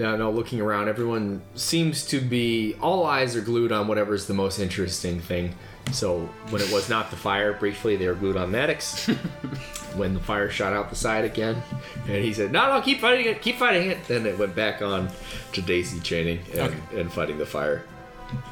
[0.00, 2.74] Now, no, looking around, everyone seems to be.
[2.80, 5.54] All eyes are glued on whatever's the most interesting thing.
[5.92, 9.06] So, when it was not the fire, briefly, they were glued on Maddox.
[9.96, 11.62] when the fire shot out the side again,
[12.08, 13.98] and he said, No, no, keep fighting it, keep fighting it.
[14.08, 15.10] Then it went back on
[15.52, 17.84] to Daisy chaining and, and fighting the fire.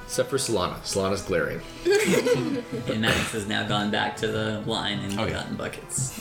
[0.05, 0.79] Except for Solana.
[0.81, 1.63] Solana's glaring.
[2.93, 5.33] and Max has now gone back to the line and Oh, yeah.
[5.33, 6.21] gotten buckets.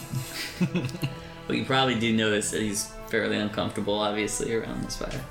[1.48, 5.22] but you probably do notice that he's fairly uncomfortable, obviously, around this fire.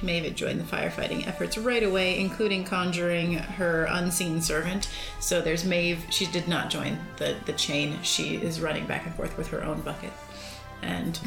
[0.00, 4.88] Maeve had joined the firefighting efforts right away, including conjuring her unseen servant.
[5.18, 6.04] So there's Maeve.
[6.10, 7.98] She did not join the, the chain.
[8.02, 10.12] She is running back and forth with her own bucket.
[10.82, 11.16] And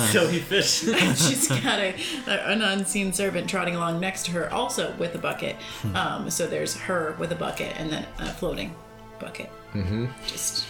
[0.00, 0.80] Silly fish.
[1.16, 1.94] she's got a,
[2.26, 5.54] a- an unseen servant trotting along next to her, also with a bucket.
[5.94, 8.74] Um, so there's her with a bucket and then a floating
[9.20, 9.48] bucket.
[9.74, 10.06] Mm-hmm.
[10.26, 10.66] Just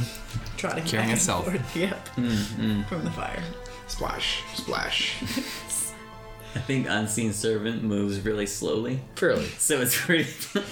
[0.56, 1.46] trotting Carrying back itself.
[1.48, 1.76] and forth.
[1.76, 2.08] Yep.
[2.88, 3.42] From the fire.
[3.88, 5.16] Splash, splash.
[6.54, 9.00] I think Unseen Servant moves really slowly.
[9.16, 9.46] Fairly.
[9.58, 10.26] So it's pretty.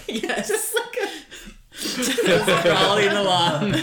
[0.08, 2.62] yeah, just like a.
[2.62, 3.74] crawling along.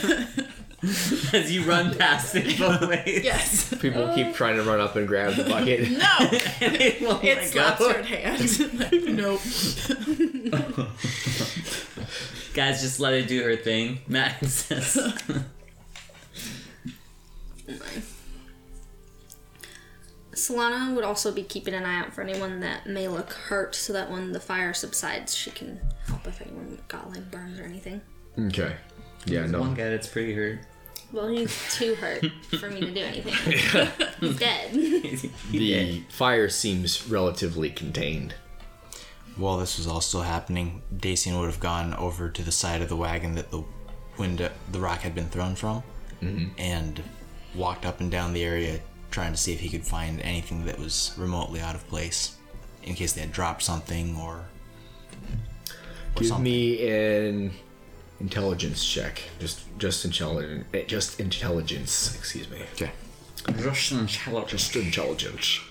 [1.34, 3.24] As you run past it both ways.
[3.24, 3.74] yes.
[3.80, 5.90] People keep trying to run up and grab the bucket.
[5.92, 6.18] No.
[6.62, 9.18] And it won't It let slaps her hand.
[9.18, 9.42] nope.
[12.58, 14.00] Guys, just let her do her thing.
[14.08, 14.98] Max says.
[20.32, 23.94] Solana would also be keeping an eye out for anyone that may look hurt so
[23.94, 28.02] that when the fire subsides, she can help if anyone got like burns or anything.
[28.40, 28.76] Okay.
[29.28, 29.64] Yeah, One no.
[29.76, 30.62] guy that's pretty hurt.
[31.12, 32.26] Well, he's too hurt
[32.60, 33.34] for me to do anything.
[34.20, 34.74] He's dead.
[35.52, 38.34] The fire seems relatively contained.
[39.38, 42.90] While this was all still happening, Dacian would have gone over to the side of
[42.90, 43.64] the wagon that the
[44.18, 45.84] window, the rock had been thrown from,
[46.22, 46.48] mm-hmm.
[46.58, 47.04] and
[47.56, 48.80] walked up and down the area
[49.12, 52.36] trying to see if he could find anything that was remotely out of place,
[52.84, 54.36] in case they had dropped something or.
[54.36, 54.46] or
[56.16, 56.44] Give something.
[56.44, 57.52] me an
[58.20, 59.22] intelligence check.
[59.40, 60.66] Just just intelligence.
[60.74, 62.16] Eh, just intelligence.
[62.16, 62.62] Excuse me.
[62.74, 62.92] Okay.
[64.48, 65.62] Just intelligence.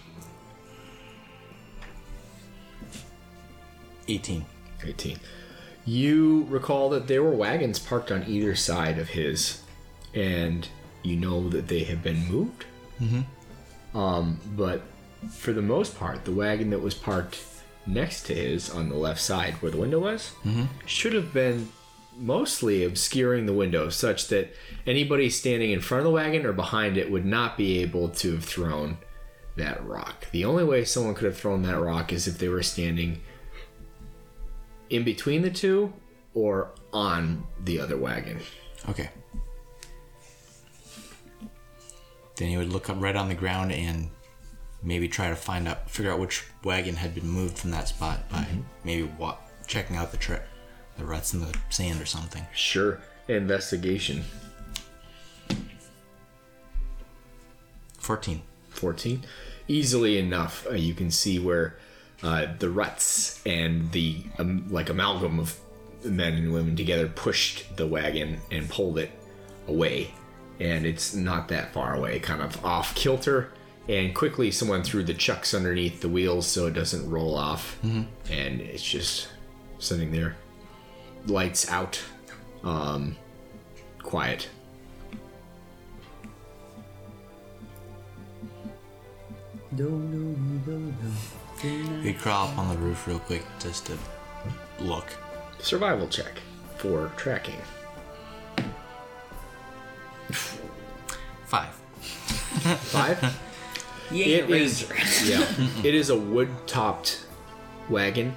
[4.09, 4.45] 18.
[4.85, 5.19] 18.
[5.85, 9.63] You recall that there were wagons parked on either side of his,
[10.15, 10.69] and
[11.03, 12.65] you know that they have been moved.
[13.01, 13.97] Mm-hmm.
[13.97, 14.83] Um, but
[15.31, 17.39] for the most part, the wagon that was parked
[17.87, 20.33] next to his on the left side where the window was
[20.87, 21.69] should have been
[22.19, 24.53] mostly obscuring the window such that
[24.87, 28.33] anybody standing in front of the wagon or behind it would not be able to
[28.33, 28.99] have thrown
[29.57, 30.27] that rock.
[30.33, 33.21] The only way someone could have thrown that rock is if they were standing
[34.91, 35.93] in between the two
[36.35, 38.39] or on the other wagon.
[38.89, 39.11] Okay.
[42.37, 44.11] Then he would look up right on the ground and
[44.83, 48.29] maybe try to find out, figure out which wagon had been moved from that spot
[48.31, 48.47] by
[48.85, 50.43] maybe wa- checking out the tra-
[50.99, 52.47] the ruts in the sand or something.
[52.55, 53.01] Sure.
[53.29, 54.23] Investigation
[57.99, 58.43] 14.
[58.71, 59.25] 14.
[59.69, 61.77] Easily enough, uh, you can see where
[62.23, 65.59] uh, the ruts and the um, like amalgam of
[66.05, 69.11] men and women together pushed the wagon and pulled it
[69.69, 70.11] away.
[70.59, 73.53] And it's not that far away, kind of off kilter.
[73.89, 77.79] And quickly, someone threw the chucks underneath the wheels so it doesn't roll off.
[78.31, 79.29] And it's just
[79.79, 80.37] sitting there.
[81.27, 82.03] Lights out.
[82.65, 83.17] Um,
[84.03, 84.49] quiet.
[91.61, 93.99] He'd crawl up on the roof real quick just to
[94.81, 95.07] look.
[95.59, 96.41] Survival check
[96.77, 97.61] for tracking.
[101.47, 101.71] Five.
[101.71, 103.41] Five?
[104.09, 105.05] Yeah, It is Ranger.
[105.25, 105.69] yeah.
[105.83, 107.27] It is a wood topped
[107.89, 108.37] wagon.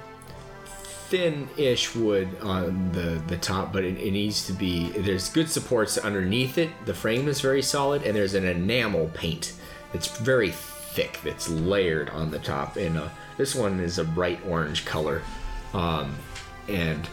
[0.64, 5.48] Thin ish wood on the, the top, but it, it needs to be there's good
[5.48, 6.70] supports underneath it.
[6.86, 9.52] The frame is very solid and there's an enamel paint
[9.94, 10.50] It's very
[11.00, 12.76] thick that's layered on the top.
[12.76, 15.22] And uh, this one is a bright orange color.
[15.72, 16.14] Um,
[16.68, 17.08] and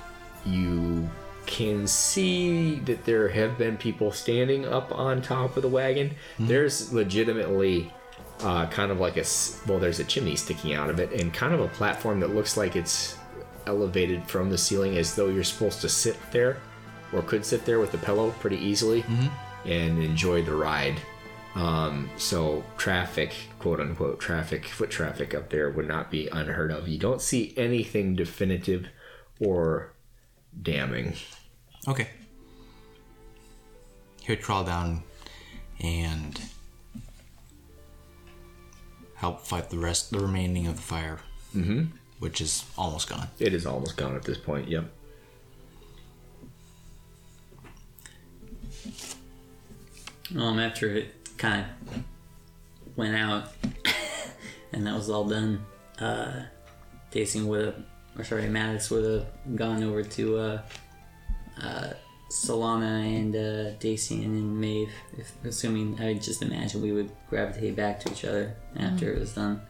[0.46, 1.10] you
[1.46, 6.12] can see that there have been people standing up on top of the wagon.
[6.38, 7.94] There's legitimately
[8.42, 9.24] uh, kind of like a
[9.68, 12.58] well, there's a chimney sticking out of it, and kind of a platform that looks
[12.58, 13.18] like it's
[13.66, 16.58] elevated from the ceiling, as though you're supposed to sit there,
[17.14, 19.04] or could sit there with a pillow pretty easily,
[19.66, 21.00] and enjoy the ride.
[21.58, 26.88] Um, so traffic, quote unquote, traffic, foot traffic up there would not be unheard of.
[26.88, 28.86] You don't see anything definitive
[29.40, 29.94] or
[30.62, 31.16] damning.
[31.88, 32.10] Okay.
[34.22, 35.02] He would crawl down
[35.80, 36.40] and
[39.16, 41.22] help fight the rest, the remaining of the fire,
[41.56, 41.86] mm-hmm.
[42.20, 43.30] which is almost gone.
[43.40, 44.68] It is almost gone at this point.
[44.68, 44.92] Yep.
[50.36, 52.04] Um, after it kind of
[52.96, 53.52] went out,
[54.74, 55.66] and that was all done,
[56.00, 56.44] uh,
[57.12, 57.84] Dacian would have,
[58.18, 60.62] or sorry, Maddox would have gone over to uh,
[61.62, 61.90] uh,
[62.30, 68.00] Solana and uh, Dacian and Maeve, if, assuming I just imagine we would gravitate back
[68.02, 69.62] to each other after it was done,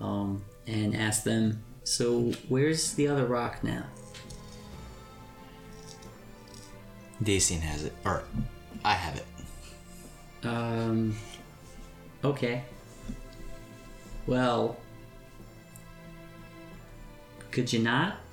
[0.00, 1.62] um, and ask them.
[1.84, 3.84] So, where's the other rock now?
[7.22, 8.22] Dacian has it, or
[8.84, 9.24] I have it.
[10.42, 11.16] Um.
[12.24, 12.62] Okay.
[14.26, 14.76] Well.
[17.50, 18.16] Could you not?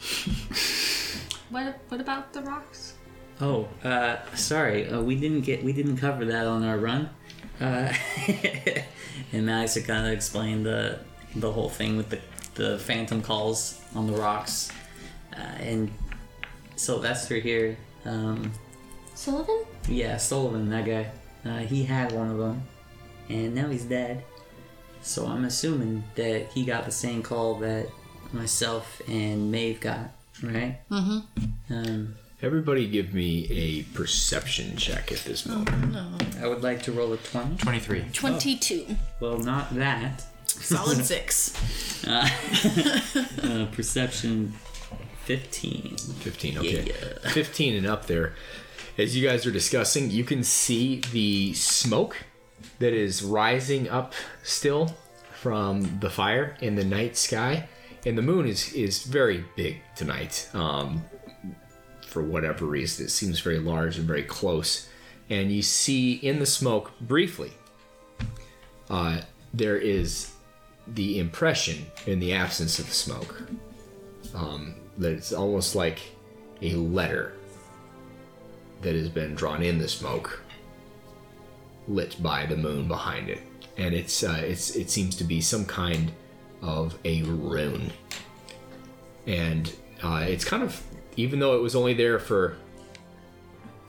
[1.49, 2.95] What what about the rocks?
[3.39, 4.89] Oh, uh, sorry.
[4.89, 5.63] Uh, we didn't get.
[5.63, 7.09] We didn't cover that on our run.
[7.61, 7.93] Uh,
[9.31, 10.99] and Max had kind of explained the
[11.35, 12.19] the whole thing with the
[12.55, 14.71] the phantom calls on the rocks,
[15.33, 15.91] uh, and
[16.75, 17.77] Sylvester here.
[18.05, 18.51] Um,
[19.13, 19.65] Sullivan?
[19.87, 21.11] Yeah, Sullivan, that guy.
[21.45, 22.63] Uh, he had one of them,
[23.29, 24.23] and now he's dead.
[25.01, 27.87] So I'm assuming that he got the same call that
[28.33, 30.09] myself and Maeve got,
[30.41, 30.79] right?
[30.89, 31.73] Mm-hmm.
[31.73, 35.93] Um, Everybody give me a perception check at this moment.
[35.93, 36.11] No.
[36.41, 37.57] I would like to roll a 20.
[37.57, 38.05] 23.
[38.13, 38.95] 22.
[39.19, 40.23] Well, not that.
[40.45, 41.53] Solid six.
[42.05, 42.27] Uh,
[43.43, 44.53] uh, perception
[45.23, 45.97] 15.
[45.97, 46.83] 15, okay.
[46.87, 47.29] Yeah.
[47.31, 48.33] 15 and up there.
[48.97, 52.15] As you guys are discussing, you can see the smoke
[52.79, 54.95] that is rising up still
[55.33, 57.67] from the fire in the night sky.
[58.05, 60.49] And the moon is, is very big tonight.
[60.53, 61.03] Um,
[62.07, 64.87] for whatever reason, it seems very large and very close.
[65.29, 67.51] And you see in the smoke, briefly,
[68.89, 69.21] uh,
[69.53, 70.31] there is
[70.87, 73.43] the impression in the absence of the smoke
[74.33, 75.99] um, that it's almost like
[76.61, 77.33] a letter
[78.82, 80.43] that has been drawn in the smoke,
[81.88, 83.39] lit by the moon behind it,
[83.78, 86.11] and it's uh, it's it seems to be some kind
[86.61, 87.91] of a rune.
[89.28, 90.82] and uh, it's kind of
[91.17, 92.57] even though it was only there for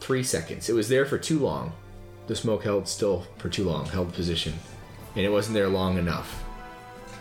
[0.01, 1.73] three seconds, it was there for too long.
[2.27, 4.55] The smoke held still for too long, held position,
[5.15, 6.45] and it wasn't there long enough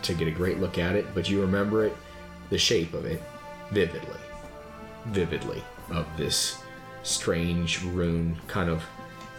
[0.02, 1.06] to get a great look at it.
[1.14, 1.96] But you remember it,
[2.50, 3.22] the shape of it,
[3.70, 4.20] vividly,
[5.06, 6.58] vividly of this
[7.06, 8.82] strange rune, kind of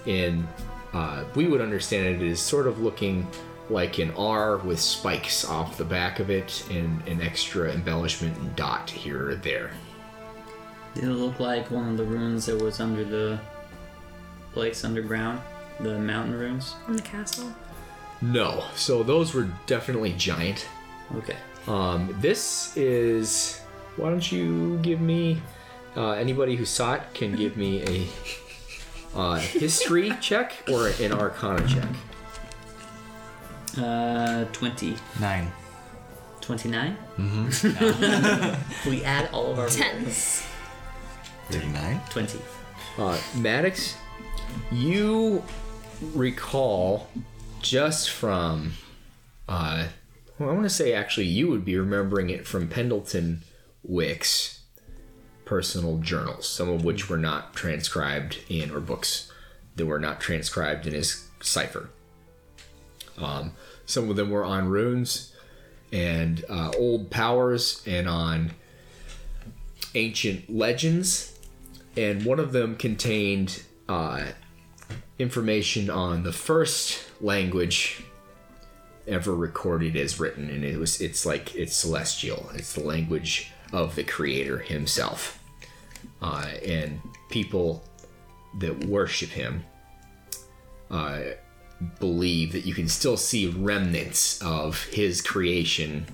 [0.06, 0.48] in.
[0.94, 3.28] Uh, we would understand it as sort of looking
[3.70, 8.56] like an R with spikes off the back of it and an extra embellishment and
[8.56, 9.72] dot here or there.
[10.96, 13.40] Did it look like one of the runes that was under the
[14.54, 15.42] place underground?
[15.80, 16.76] The mountain runes?
[16.88, 17.54] On the castle.
[18.22, 20.66] No, so those were definitely giant.
[21.16, 21.38] Okay.
[21.68, 23.60] Um, this is.
[23.98, 25.42] Why don't you give me?
[25.98, 31.68] Uh, anybody who saw it can give me a uh, history check or an arcana
[31.68, 31.90] check.
[33.84, 34.96] Uh, 20.
[35.20, 35.52] Nine.
[36.42, 36.98] 29?
[37.18, 38.90] Mm-hmm.
[38.90, 40.04] we add all of our Ten.
[40.04, 40.44] rolls.
[41.50, 42.00] 39.
[42.12, 42.40] 20.
[43.00, 43.98] Uh, Maddox,
[44.72, 45.44] you
[46.14, 47.08] recall
[47.60, 48.74] just from,
[49.50, 49.88] uh,
[50.38, 53.42] well, I want to say actually you would be remembering it from Pendleton
[53.82, 54.57] Wick's
[55.48, 59.32] personal journals, some of which were not transcribed in, or books
[59.78, 61.90] that were not transcribed in his cipher.
[63.18, 63.54] Um,
[63.86, 65.34] some of them were on runes
[65.92, 68.52] and uh, old powers and on
[69.96, 71.40] ancient legends
[71.96, 74.26] and one of them contained uh,
[75.18, 78.04] information on the first language
[79.08, 83.96] ever recorded as written and it was it's like it's celestial it's the language of
[83.96, 85.44] the creator himself
[86.22, 87.00] uh, and
[87.30, 87.84] people
[88.60, 89.64] that worship him
[90.90, 91.20] uh,
[92.00, 96.06] believe that you can still see remnants of his creation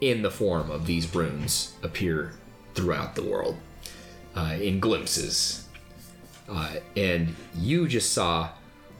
[0.00, 2.32] in the form of these runes appear
[2.74, 3.56] throughout the world
[4.36, 5.66] uh, in glimpses.
[6.48, 8.48] Uh, and you just saw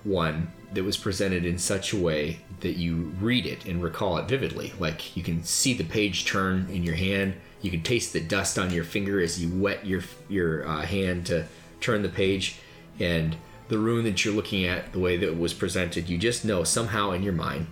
[0.04, 4.28] one that was presented in such a way that you read it and recall it
[4.28, 4.72] vividly.
[4.78, 7.34] Like you can see the page turn in your hand.
[7.62, 11.26] You can taste the dust on your finger as you wet your your uh, hand
[11.26, 11.46] to
[11.80, 12.58] turn the page,
[12.98, 13.36] and
[13.68, 16.64] the rune that you're looking at, the way that it was presented, you just know
[16.64, 17.66] somehow in your mind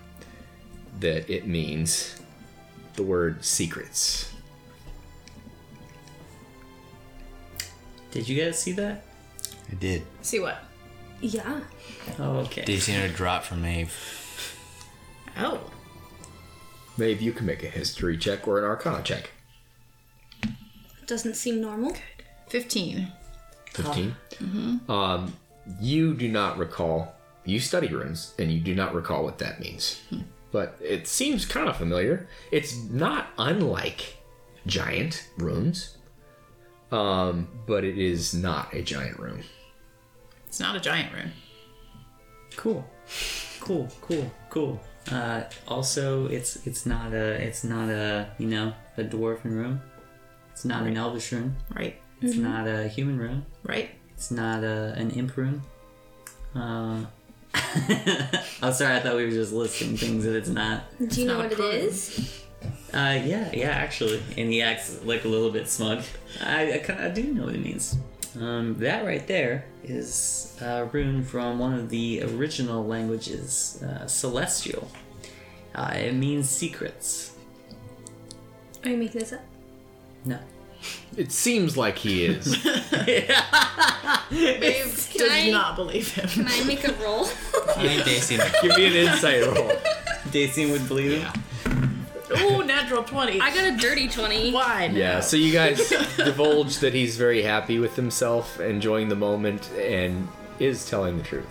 [0.99, 2.19] that it means
[2.95, 4.33] the word secrets.
[8.11, 9.03] Did you guys see that?
[9.71, 10.03] I did.
[10.21, 10.63] See what?
[11.21, 11.59] Yeah.
[12.17, 12.65] Oh, okay.
[12.65, 13.93] Did you see a drop from Maeve?
[15.37, 15.59] Oh.
[16.97, 19.29] Maybe you can make a history check or an arcana check.
[21.09, 21.95] Doesn't seem normal.
[22.49, 23.11] 15.
[23.73, 24.15] 15.
[24.87, 25.33] Um,
[25.81, 27.15] you do not recall.
[27.45, 29.99] You study runes, and you do not recall what that means.
[30.51, 32.27] But it seems kind of familiar.
[32.51, 34.17] It's not unlike
[34.67, 35.97] giant runes,
[36.91, 39.43] um, but it is not a giant rune.
[40.47, 41.31] It's not a giant rune.
[42.55, 42.85] Cool.
[43.61, 44.79] Cool, cool, cool.
[45.11, 49.81] Uh, also, it's it's not a it's not a you know a dwarven rune.
[50.59, 51.55] It's not an elvish rune.
[51.73, 51.95] Right.
[52.21, 53.45] It's not a human rune.
[53.63, 53.91] Right.
[54.09, 55.61] It's not a, an imp rune.
[56.53, 57.05] Uh,
[58.61, 60.83] I'm sorry, I thought we were just listing things that it's not.
[60.99, 62.43] Do you know what it is?
[62.93, 64.21] Uh, yeah, yeah, actually.
[64.37, 66.03] And he acts like a little bit smug.
[66.43, 67.97] I, I, kinda, I do know what it means.
[68.37, 74.91] Um, that right there is a rune from one of the original languages, uh, Celestial.
[75.73, 77.37] Uh, it means secrets.
[78.83, 79.39] Are you making this up?
[80.25, 80.39] No.
[81.17, 82.63] It seems like he is.
[84.31, 86.27] Maeve Can does I- not believe him.
[86.29, 87.25] Can I make a roll?
[87.25, 89.71] I think Daisy Give me an insight roll.
[90.31, 92.05] Dacian would believe him.
[92.41, 93.41] Ooh, natural 20.
[93.41, 94.51] I got a dirty 20.
[94.53, 94.87] Why?
[94.87, 94.93] now?
[94.93, 100.27] Yeah, so you guys divulge that he's very happy with himself, enjoying the moment, and
[100.59, 101.47] is telling the truth.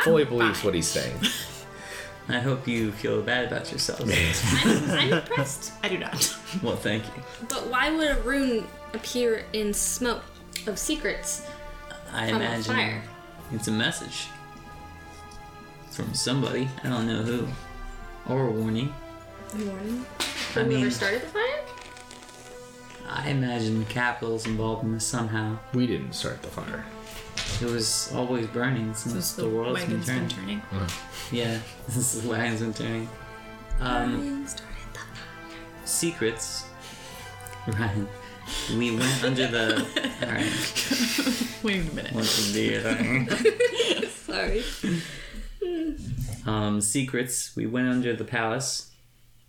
[0.00, 1.18] Fully believes what he's saying.
[2.28, 4.00] I hope you feel bad about yourself.
[4.64, 5.72] I'm, I'm impressed.
[5.82, 6.36] I do not.
[6.62, 7.22] well, thank you.
[7.48, 10.22] But why would a rune appear in smoke
[10.66, 11.46] of secrets?
[12.12, 13.02] I From a imagine fire.
[13.52, 14.26] it's a message
[15.90, 16.68] from somebody.
[16.84, 17.46] I don't know who.
[18.28, 18.94] Or a warning.
[19.54, 20.04] Warning.
[20.20, 20.22] I
[20.54, 21.64] Whoever mean, started the fire?
[23.08, 25.58] I imagine capital's involved in this somehow.
[25.72, 26.84] We didn't start the fire.
[27.60, 30.62] It was always burning since Since the, world's been wagon's been turning.
[30.70, 30.88] turning.
[31.32, 33.08] Yeah, this is the wagon's been turning.
[33.80, 36.64] Um, Ryan started the secrets.
[37.66, 38.08] Ryan,
[38.76, 39.86] we went under the.
[40.22, 42.12] Alright, Wait a minute.
[42.12, 44.08] what's the?
[44.08, 44.62] Sorry.
[46.46, 47.54] um, secrets.
[47.56, 48.90] We went under the palace,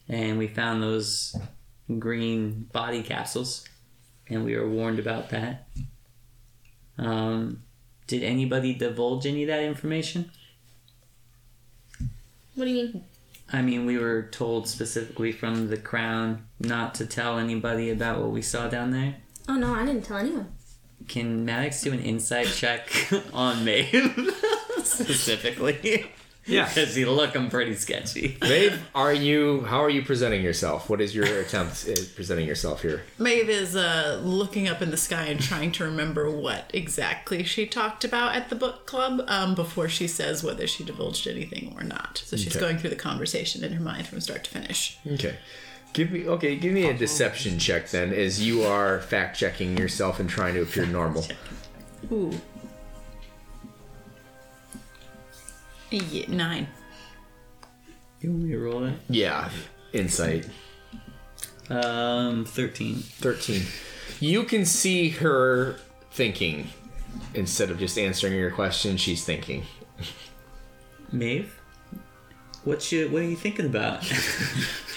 [0.07, 1.35] and we found those
[1.99, 3.65] green body capsules,
[4.27, 5.67] and we were warned about that.
[6.97, 7.63] Um,
[8.09, 10.31] did anybody divulge any of that information?
[12.55, 13.03] What do you mean?
[13.53, 18.31] I mean, we were told specifically from the crown not to tell anybody about what
[18.31, 19.17] we saw down there.
[19.47, 20.51] Oh no, I didn't tell anyone.
[21.07, 22.89] Can Maddox do an insight check
[23.33, 24.35] on Maeve
[24.83, 26.11] specifically?
[26.49, 26.67] Yeah.
[26.73, 28.37] Because you look I'm pretty sketchy.
[28.41, 29.61] Maeve, are you?
[29.61, 30.89] How are you presenting yourself?
[30.89, 33.03] What is your attempt at presenting yourself here?
[33.17, 37.65] Maeve is uh, looking up in the sky and trying to remember what exactly she
[37.65, 41.83] talked about at the book club um, before she says whether she divulged anything or
[41.83, 42.21] not.
[42.25, 42.59] So she's Okay.
[42.65, 44.97] going through the conversation in her mind from start to finish.
[45.13, 45.35] Okay.
[45.93, 46.55] Give me okay.
[46.55, 50.61] Give me a deception check then, as you are fact checking yourself and trying to
[50.61, 51.25] appear normal.
[52.11, 52.31] Ooh.
[55.91, 56.67] Yeah, nine.
[58.21, 58.95] You want me to roll it?
[59.09, 59.49] Yeah.
[59.93, 60.47] Insight.
[61.69, 62.97] Um, 13.
[62.97, 63.63] 13.
[64.19, 65.77] You can see her
[66.11, 66.67] thinking.
[67.33, 69.63] Instead of just answering your question, she's thinking.
[71.11, 71.59] Maeve?
[72.63, 74.03] What you, what are you thinking about?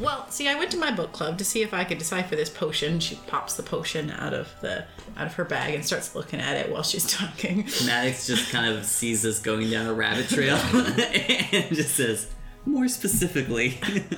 [0.00, 2.50] Well, see, I went to my book club to see if I could decipher this
[2.50, 2.98] potion.
[3.00, 4.84] She pops the potion out of the
[5.16, 7.68] out of her bag and starts looking at it while she's talking.
[7.84, 12.30] Maddox just kind of sees us going down a rabbit trail and just says,
[12.66, 13.78] more specifically.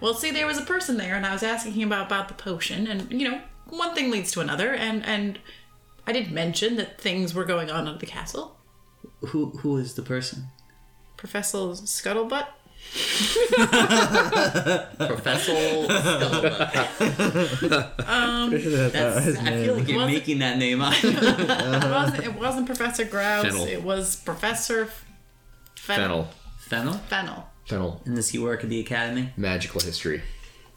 [0.00, 2.34] Well, see, there was a person there, and I was asking him about about the
[2.34, 5.38] potion, and you know, one thing leads to another, and and
[6.06, 8.56] I did mention that things were going on at the castle.
[9.20, 10.46] who Who is the person?
[11.18, 12.46] Professor Scuttlebutt.
[14.98, 18.08] Professor Scuttlebutt.
[18.08, 20.94] Um, that's, I feel like you're making that name up.
[21.02, 23.44] It wasn't, it wasn't Professor Grouse.
[23.44, 23.66] Fennel.
[23.66, 24.88] It was Professor
[25.76, 26.28] Fennel.
[26.58, 26.94] Fennel?
[26.94, 27.46] Fennel.
[27.66, 28.00] Fennel.
[28.04, 29.30] And does he work at the academy?
[29.36, 30.22] Magical history.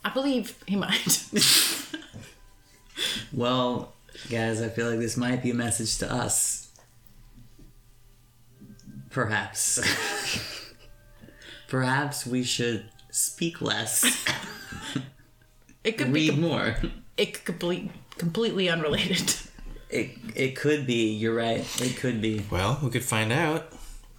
[0.05, 1.25] I believe he might.
[3.31, 3.93] Well,
[4.29, 6.69] guys, I feel like this might be a message to us.
[9.09, 9.79] Perhaps.
[11.73, 14.03] Perhaps we should speak less,
[15.83, 16.75] It could be read com- more.
[17.17, 19.33] it could complete, completely unrelated.
[19.89, 21.65] It, it could be, you're right.
[21.81, 22.45] It could be.
[22.51, 23.69] Well, we could find out.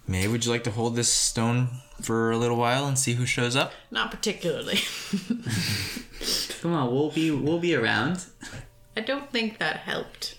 [0.05, 1.69] May, would you like to hold this stone
[2.01, 3.71] for a little while and see who shows up?
[3.89, 4.79] Not particularly.
[6.61, 8.25] Come on, we'll be we'll be around.
[8.97, 10.37] I don't think that helped,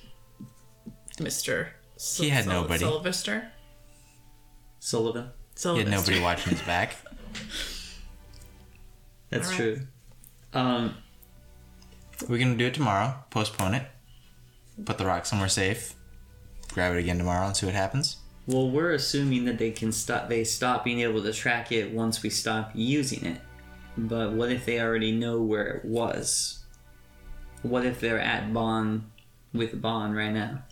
[1.18, 1.70] Mister.
[2.18, 2.80] He had nobody.
[2.80, 3.52] Sylvester.
[4.80, 5.30] Sullivan.
[5.54, 5.90] He Sylvester.
[5.90, 6.96] had nobody watching his back.
[9.30, 9.56] That's Alright.
[9.76, 9.80] true.
[10.52, 10.94] Um,
[12.28, 13.14] We're gonna do it tomorrow.
[13.30, 13.86] Postpone it.
[14.84, 15.94] Put the rock somewhere safe.
[16.72, 18.16] Grab it again tomorrow and see what happens.
[18.46, 20.28] well, we're assuming that they can stop.
[20.28, 23.40] They stop being able to track it once we stop using it.
[23.96, 26.60] But what if they already know where it was?
[27.62, 29.10] What if they're at Bond
[29.52, 30.62] with Bond right now?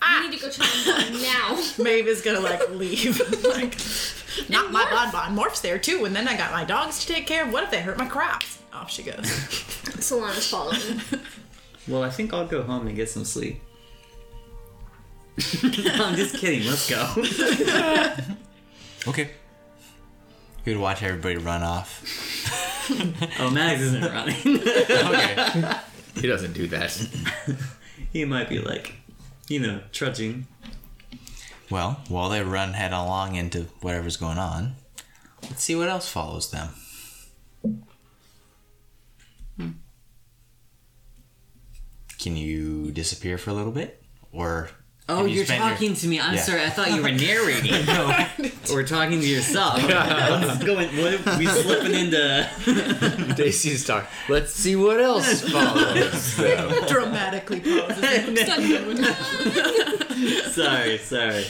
[0.00, 0.20] Ah.
[0.20, 1.62] I need to go check on Bond now.
[1.82, 3.20] Maeve is gonna like leave.
[3.44, 3.76] like,
[4.48, 5.34] not my bon bon.
[5.34, 7.52] Morph's there too, and then I got my dogs to take care of.
[7.52, 8.58] What if they hurt my crops?
[8.72, 9.16] Off she goes.
[9.98, 11.00] Solana's following.
[11.88, 13.60] Well, I think I'll go home and get some sleep.
[15.38, 16.66] I'm just kidding.
[16.66, 17.14] Let's go.
[19.06, 19.30] Okay.
[20.64, 22.04] You'd watch everybody run off.
[23.40, 24.60] Oh, Max isn't running.
[24.60, 25.74] Okay.
[26.16, 26.90] He doesn't do that.
[28.12, 28.97] he might be like,
[29.48, 30.46] you know, trudging.
[31.70, 34.74] well, while they run head along into whatever's going on,
[35.42, 36.68] let's see what else follows them.
[39.56, 39.70] Hmm.
[42.18, 44.02] Can you disappear for a little bit?
[44.32, 44.70] Or
[45.10, 46.20] Oh, you you're spent your- talking to me.
[46.20, 46.40] I'm Yeah.
[46.42, 46.62] sorry.
[46.64, 47.88] I thought you were narrating.
[48.72, 49.82] or talking to yourself.
[49.82, 50.88] What's going?
[50.98, 53.34] What are we slipping into?
[53.34, 54.06] Daisy's talk.
[54.28, 56.36] Let's see what else follows.
[56.36, 56.86] them.
[56.88, 58.04] Dramatically pauses.
[60.54, 61.44] sorry, sorry.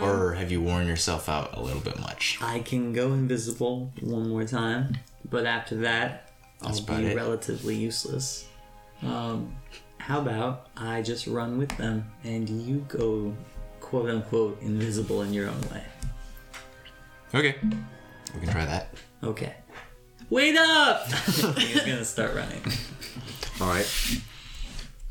[0.00, 2.38] Or have you worn yourself out a little bit much?
[2.42, 4.96] I can go invisible one more time,
[5.30, 6.30] but after that,
[6.60, 7.16] That's I'll be it.
[7.16, 8.46] relatively useless.
[9.02, 9.54] Um,
[10.06, 13.34] how about I just run with them and you go,
[13.80, 15.84] quote unquote, invisible in your own way?
[17.34, 17.54] Okay.
[18.34, 18.94] We can try that.
[19.22, 19.54] Okay.
[20.30, 21.06] Wait up!
[21.58, 22.62] He's gonna start running.
[23.60, 24.20] All right.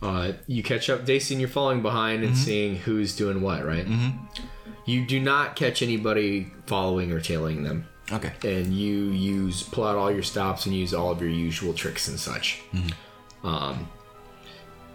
[0.01, 3.85] Uh, you catch up, Daisy, and you're falling behind and seeing who's doing what, right?
[3.85, 4.17] Mm-hmm.
[4.85, 8.33] You do not catch anybody following or tailing them, Okay.
[8.43, 12.07] and you use pull out all your stops and use all of your usual tricks
[12.07, 12.61] and such.
[13.43, 13.87] Um,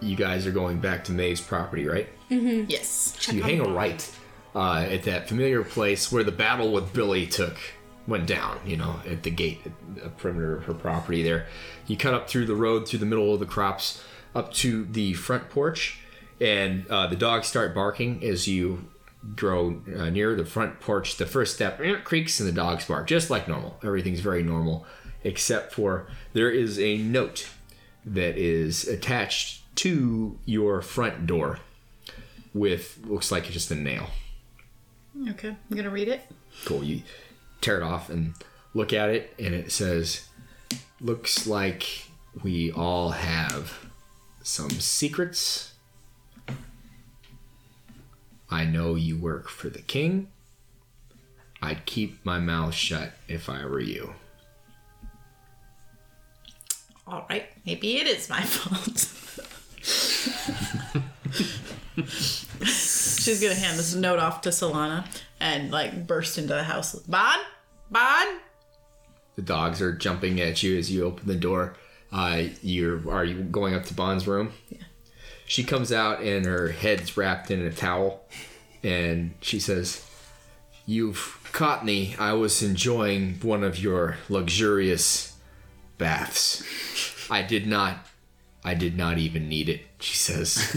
[0.00, 2.08] you guys are going back to May's property, right?
[2.28, 3.16] yes.
[3.20, 4.10] So you hang a right
[4.54, 7.56] uh, at that familiar place where the battle with Billy took
[8.06, 8.58] went down.
[8.64, 11.22] You know, at the gate, at the perimeter of her property.
[11.22, 11.46] There,
[11.86, 14.02] you cut up through the road, through the middle of the crops,
[14.34, 15.98] up to the front porch,
[16.40, 18.88] and uh, the dogs start barking as you
[19.34, 21.16] grow uh, near the front porch.
[21.16, 23.78] The first step eh, creaks, and the dogs bark just like normal.
[23.82, 24.86] Everything's very normal,
[25.24, 27.48] except for there is a note
[28.04, 31.60] that is attached to your front door
[32.54, 34.08] with looks like just a nail.
[35.30, 36.22] Okay, I'm gonna read it.
[36.64, 36.82] Cool.
[36.84, 37.02] You
[37.60, 38.34] tear it off and
[38.74, 40.28] look at it, and it says,
[41.00, 42.06] "Looks like
[42.42, 43.86] we all have
[44.42, 45.72] some secrets.
[48.50, 50.28] I know you work for the king.
[51.62, 54.14] I'd keep my mouth shut if I were you."
[57.06, 59.08] All right, maybe it is my fault.
[62.64, 65.06] She's gonna hand this note off to Solana
[65.40, 66.94] and like burst into the house.
[66.94, 67.38] Bon,
[67.90, 68.26] Bon.
[69.36, 71.76] The dogs are jumping at you as you open the door.
[72.12, 74.52] Uh, you're are you going up to Bond's room?
[74.70, 74.82] Yeah.
[75.46, 78.24] She comes out and her head's wrapped in a towel,
[78.82, 80.04] and she says,
[80.86, 82.16] "You've caught me.
[82.18, 85.36] I was enjoying one of your luxurious
[85.98, 86.62] baths.
[87.30, 88.06] I did not.
[88.66, 90.58] I did not even need it." She says.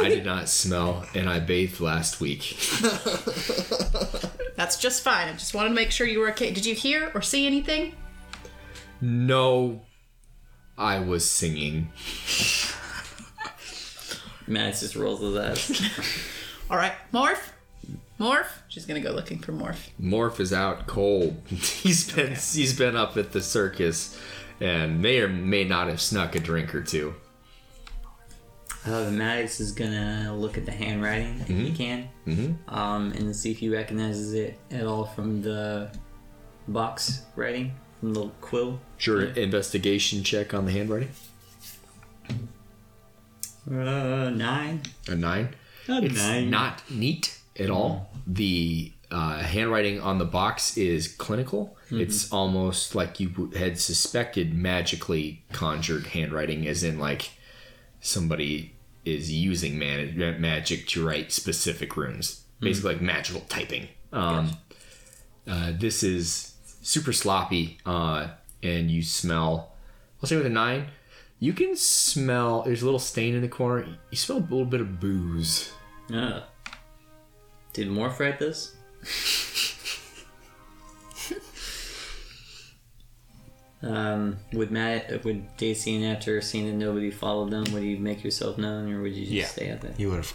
[0.00, 2.56] I did not smell, and I bathed last week.
[4.56, 5.28] That's just fine.
[5.28, 6.50] I just wanted to make sure you were okay.
[6.50, 7.94] Did you hear or see anything?
[9.00, 9.82] No,
[10.78, 11.92] I was singing.
[14.46, 15.82] Max just rolls his ass.
[16.70, 17.50] All right, Morph.
[18.18, 18.48] Morph.
[18.68, 19.88] She's gonna go looking for Morph.
[20.00, 21.36] Morph is out cold.
[21.48, 24.18] He's been he's been up at the circus,
[24.60, 27.14] and may or may not have snuck a drink or two.
[28.86, 32.72] Uh, Maddox is gonna look at the handwriting if he can, Mm-hmm.
[32.74, 35.90] um, and see if he recognizes it at all from the
[36.68, 38.78] box writing, from the quill.
[38.96, 41.10] Sure, investigation check on the handwriting.
[43.68, 44.82] Uh, nine.
[45.08, 45.48] A nine.
[45.88, 46.50] A It's nine.
[46.50, 48.10] not neat at all.
[48.26, 51.75] The uh, handwriting on the box is clinical.
[51.90, 57.30] It's almost like you had suspected magically conjured handwriting, as in like
[58.00, 58.74] somebody
[59.04, 63.88] is using man- magic to write specific runes, basically like magical typing.
[64.12, 64.56] Um,
[65.46, 68.28] uh, this is super sloppy, uh,
[68.62, 69.72] and you smell.
[70.20, 70.88] I'll say with a nine,
[71.38, 72.62] you can smell.
[72.62, 73.86] There's a little stain in the corner.
[74.10, 75.72] You smell a little bit of booze.
[76.12, 76.40] Uh,
[77.72, 78.74] did Morph write this?
[83.82, 88.24] um, would Matt, would Daisy and after seeing that nobody followed them, would you make
[88.24, 89.46] yourself known, or would you just Yeah.
[89.46, 89.92] stay out there?
[89.96, 90.32] He would have,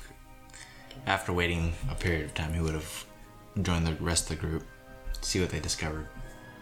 [1.07, 3.05] after waiting a period of time, he would have
[3.61, 4.63] joined the rest of the group,
[5.13, 6.07] to see what they discovered.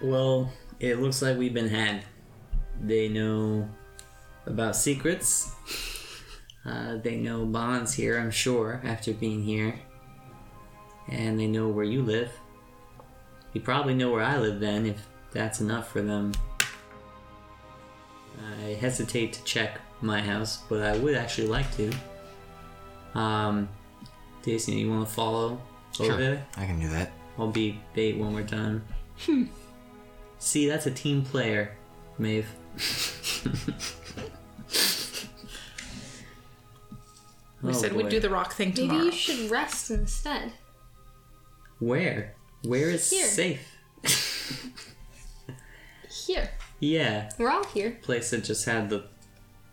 [0.01, 2.03] Well, it looks like we've been had.
[2.81, 3.67] They know
[4.45, 5.51] about secrets.
[6.65, 9.79] Uh, they know Bond's here, I'm sure, after being here.
[11.09, 12.31] And they know where you live.
[13.53, 16.31] You probably know where I live then, if that's enough for them.
[18.39, 21.91] I hesitate to check my house, but I would actually like to.
[23.19, 23.69] Um,
[24.43, 25.59] Daisy, you want to follow
[25.99, 26.45] over there?
[26.57, 27.11] I can do that.
[27.37, 28.85] I'll be bait one more time.
[30.39, 31.75] See, that's a team player,
[32.17, 32.47] Maeve.
[37.61, 39.03] We Oh, said we'd do the rock thing Maybe tomorrow.
[39.05, 40.53] you should rest instead.
[41.79, 42.35] Where?
[42.63, 43.27] Where is Here.
[43.27, 43.75] safe?
[46.25, 46.49] Here.
[46.79, 47.97] Yeah, We're all here.
[48.01, 49.05] place that just had the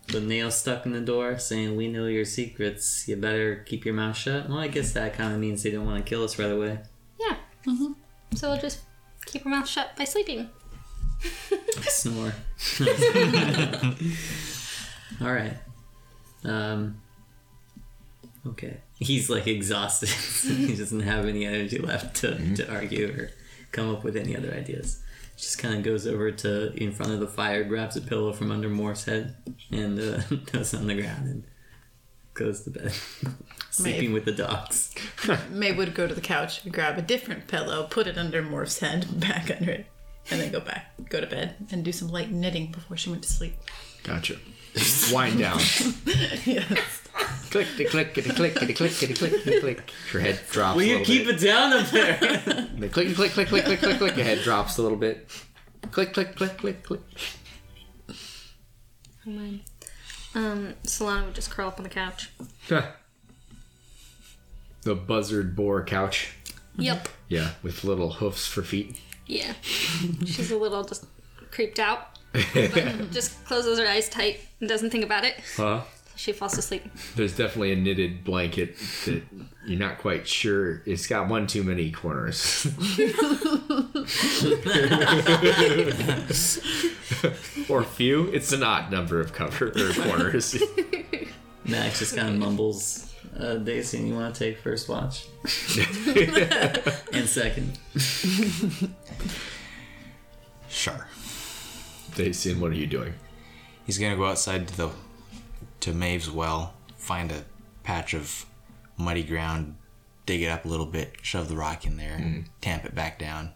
[0.07, 3.07] the nail stuck in the door saying, "We know your secrets.
[3.07, 5.85] You better keep your mouth shut." Well, I guess that kind of means they don't
[5.85, 6.79] want to kill us right away.
[7.19, 7.35] Yeah.
[8.35, 8.79] So we'll just
[9.25, 10.49] keep our mouth shut by sleeping.
[11.81, 12.33] Snore.
[15.21, 15.57] All right.
[16.43, 17.01] Um.
[18.45, 18.77] Okay.
[18.99, 20.09] He's like exhausted.
[20.57, 23.29] he doesn't have any energy left to, to argue or
[23.71, 25.01] come up with any other ideas.
[25.37, 28.51] Just kind of goes over to in front of the fire, grabs a pillow from
[28.51, 29.35] under Morph's head,
[29.71, 30.21] and uh,
[30.51, 31.43] goes on the ground and
[32.33, 32.91] goes to bed,
[33.69, 34.93] sleeping with the dogs.
[35.49, 38.79] May would go to the couch, and grab a different pillow, put it under Morph's
[38.79, 39.85] head, back under it,
[40.31, 43.21] and then go back, go to bed, and do some light knitting before she went
[43.23, 43.55] to sleep.
[44.03, 44.37] Gotcha.
[45.11, 45.59] Wind down.
[46.45, 47.06] yes
[47.49, 49.43] clickety click, clickety click, clickety click.
[49.43, 49.91] click, click.
[50.13, 50.75] Your head drops.
[50.77, 51.41] Will you keep bit.
[51.41, 52.17] it down up there?
[52.77, 54.15] the click click click click click click click.
[54.15, 55.29] Your head drops a little bit.
[55.91, 57.01] Click click click click click.
[58.09, 59.61] Oh man.
[60.35, 62.29] Um, Solana would just curl up on the couch.
[64.83, 66.35] the buzzard boar couch.
[66.77, 67.07] Yep.
[67.27, 68.99] Yeah, with little hoofs for feet.
[69.25, 69.53] Yeah.
[69.61, 71.05] She's a little just
[71.51, 72.17] creeped out.
[73.11, 75.35] just closes her eyes tight and doesn't think about it.
[75.55, 75.81] Huh?
[76.17, 76.83] She falls asleep.
[77.15, 79.21] There's definitely a knitted blanket that
[79.67, 80.81] you're not quite sure.
[80.87, 82.65] It's got one too many corners.
[87.69, 88.29] or few.
[88.33, 90.59] It's an odd number of cover or corners.
[91.65, 93.13] Max just kind of mumbles.
[93.39, 95.27] Uh, Daisy, you want to take first watch?
[97.13, 97.77] and second.
[100.67, 101.07] Sure.
[102.15, 103.13] Dacian, what are you doing?
[103.85, 104.89] He's gonna go outside to the
[105.81, 107.43] to Maeve's well, find a
[107.83, 108.45] patch of
[108.97, 109.75] muddy ground,
[110.25, 113.17] dig it up a little bit, shove the rock in there, and tamp it back
[113.19, 113.51] down,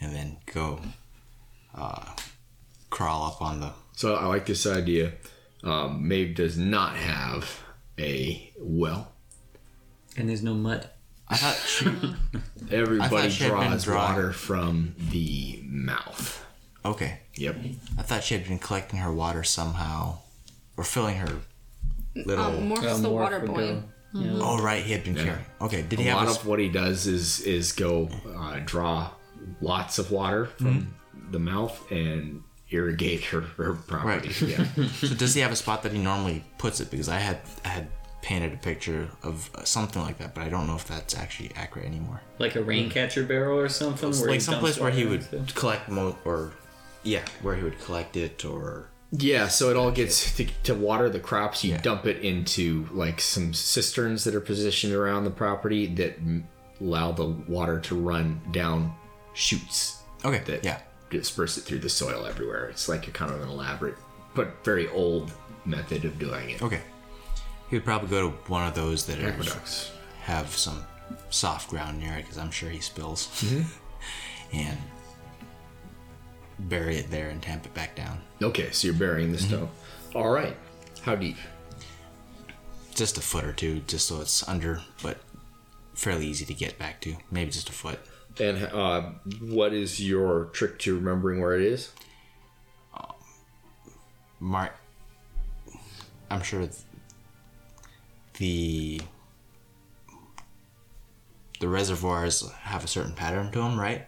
[0.00, 0.80] and then go
[1.74, 2.14] uh,
[2.90, 3.72] crawl up on the.
[3.92, 5.12] So I like this idea.
[5.64, 7.62] Um, Maeve does not have
[7.98, 9.12] a well.
[10.16, 10.88] And there's no mud.
[11.28, 11.86] I thought she.
[12.70, 16.44] Everybody she had been draws drawing- water from the mouth.
[16.84, 17.56] Okay, Yep.
[17.98, 20.18] I thought she had been collecting her water somehow,
[20.76, 21.40] or filling her
[22.14, 22.44] little.
[22.44, 23.82] Um, Morph's the water boy.
[24.14, 25.44] oh right, he had been carrying.
[25.60, 28.60] Okay, did he a have lot a, of what he does is is go uh,
[28.64, 29.10] draw
[29.60, 30.94] lots of water from
[31.30, 34.28] the mouth and irrigate her, her property.
[34.28, 34.58] Right.
[34.76, 34.86] Yeah.
[35.00, 36.90] So does he have a spot that he normally puts it?
[36.90, 37.88] Because I had I had
[38.22, 41.52] painted a picture of uh, something like that, but I don't know if that's actually
[41.54, 42.20] accurate anymore.
[42.38, 44.10] Like a rain catcher barrel or something?
[44.10, 45.54] where he like someplace where he water would into?
[45.54, 46.52] collect mo or
[47.04, 48.88] yeah, where he would collect it or
[49.18, 49.48] yeah.
[49.48, 51.64] So it all gets to, to water the crops.
[51.64, 51.80] You Yeah.
[51.80, 56.18] dump it into like some cisterns that are positioned around the property that
[56.80, 58.94] allow the water to run down
[59.34, 60.02] shoots.
[60.24, 62.66] okay, that yeah, disperse it through the soil everywhere.
[62.68, 63.96] It's like a kind of an elaborate
[64.34, 65.32] but very old
[65.64, 66.62] method of doing it.
[66.62, 66.80] okay.
[67.70, 69.90] He would probably go to one of those that Aqueducts.
[70.22, 70.84] have some
[71.30, 73.62] soft ground near it, because I'm sure he spills, mm-hmm.
[74.56, 74.78] and
[76.58, 78.18] bury it there and tamp it back down.
[78.42, 79.68] Okay, so you're burying the stone.
[80.14, 80.56] All right.
[81.02, 81.36] How deep?
[82.94, 85.18] Just a foot or two, just so it's under, but
[85.94, 87.16] fairly easy to get back to.
[87.30, 87.98] Maybe just a foot.
[88.40, 89.02] And uh,
[89.40, 91.92] what is your trick to remembering where it is?
[94.38, 94.74] Mark,
[96.30, 96.72] I'm sure th-
[98.34, 99.00] the
[101.60, 104.06] the reservoirs have a certain pattern to them, right?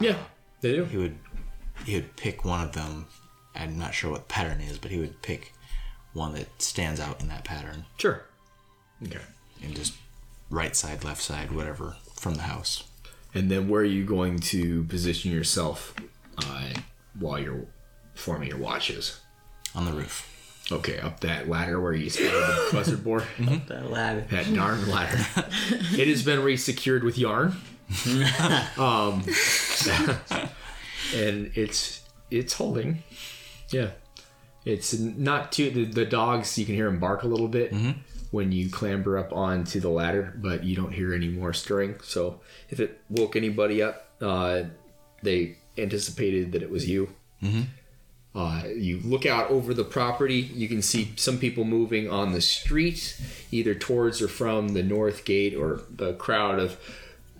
[0.00, 0.16] Yeah,
[0.60, 0.84] they do.
[0.86, 1.16] He would
[1.84, 3.06] he would pick one of them.
[3.54, 5.52] I'm not sure what the pattern is, but he would pick
[6.12, 8.22] one that stands out in that pattern Sure.
[9.02, 9.20] Okay.
[9.62, 9.94] and just
[10.50, 12.84] right side, left side, whatever from the house.
[13.34, 15.94] And then where are you going to position yourself
[16.38, 16.68] uh,
[17.18, 17.66] while you're
[18.14, 19.20] forming your watches?
[19.74, 20.24] On the roof.
[20.72, 23.24] Okay, up that ladder where you started the buzzard board.
[23.68, 24.24] That ladder.
[24.30, 25.18] That darn ladder.
[25.36, 27.54] it has been resecured with yarn.
[28.78, 29.24] um,
[31.14, 33.02] and it's it's holding.
[33.70, 33.90] Yeah,
[34.64, 35.70] it's not too.
[35.70, 37.72] The, the dogs you can hear them bark a little bit
[38.30, 41.96] when you clamber up onto the ladder, but you don't hear any more stirring.
[42.02, 44.64] So if it woke anybody up, uh,
[45.22, 47.08] they anticipated that it was you.
[48.34, 50.36] Uh, you look out over the property.
[50.36, 53.20] You can see some people moving on the street,
[53.50, 56.78] either towards or from the north gate, or the crowd of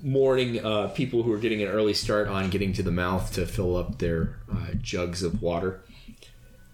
[0.02, 3.46] morning uh, people who are getting an early start on getting to the mouth to
[3.46, 5.80] fill up their uh, jugs of water.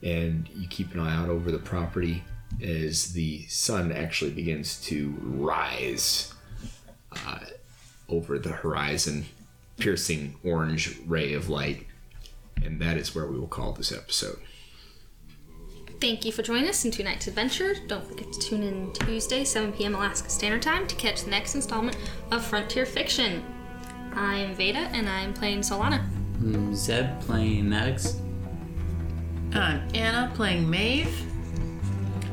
[0.03, 2.23] And you keep an eye out over the property
[2.63, 6.33] as the sun actually begins to rise
[7.27, 7.41] uh,
[8.09, 9.25] over the horizon,
[9.79, 11.87] piercing orange ray of light.
[12.63, 14.39] And that is where we will call this episode.
[16.05, 17.77] Thank you for joining us in Two Nights Adventure.
[17.87, 19.95] Don't forget to tune in Tuesday, 7 p.m.
[19.95, 21.97] Alaska Standard Time to catch the next installment
[22.31, 23.43] of Frontier Fiction.
[24.13, 26.05] I'm Veda and I'm playing Solana.
[26.75, 28.21] Zeb playing Maddox.
[29.55, 31.09] I'm Anna playing Maeve.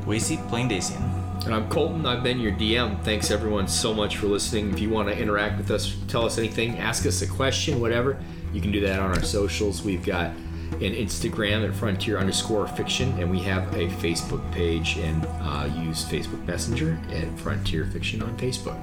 [0.04, 1.02] Wasey playing Dacian.
[1.46, 2.04] And I'm Colton.
[2.04, 3.02] I've been your DM.
[3.04, 4.68] Thanks everyone so much for listening.
[4.68, 8.22] If you want to interact with us, tell us anything, ask us a question, whatever,
[8.52, 9.82] you can do that on our socials.
[9.82, 10.32] We've got
[10.84, 16.04] an Instagram at frontier underscore fiction, and we have a Facebook page and uh, use
[16.04, 18.76] Facebook Messenger at Frontier Fiction on Facebook.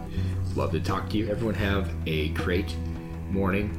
[0.56, 1.30] Love to talk to you.
[1.30, 2.74] Everyone have a great
[3.30, 3.70] morning,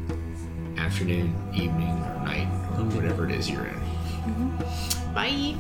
[0.79, 2.49] afternoon, evening, or night,
[2.79, 3.81] or whatever it is you're in.
[5.15, 5.57] Bye.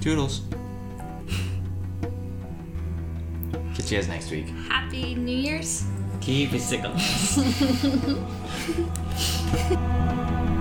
[0.00, 0.42] Toodles.
[3.74, 4.48] Catch you guys next week.
[4.68, 5.84] Happy New Year's.
[6.20, 6.94] Keep it sick on.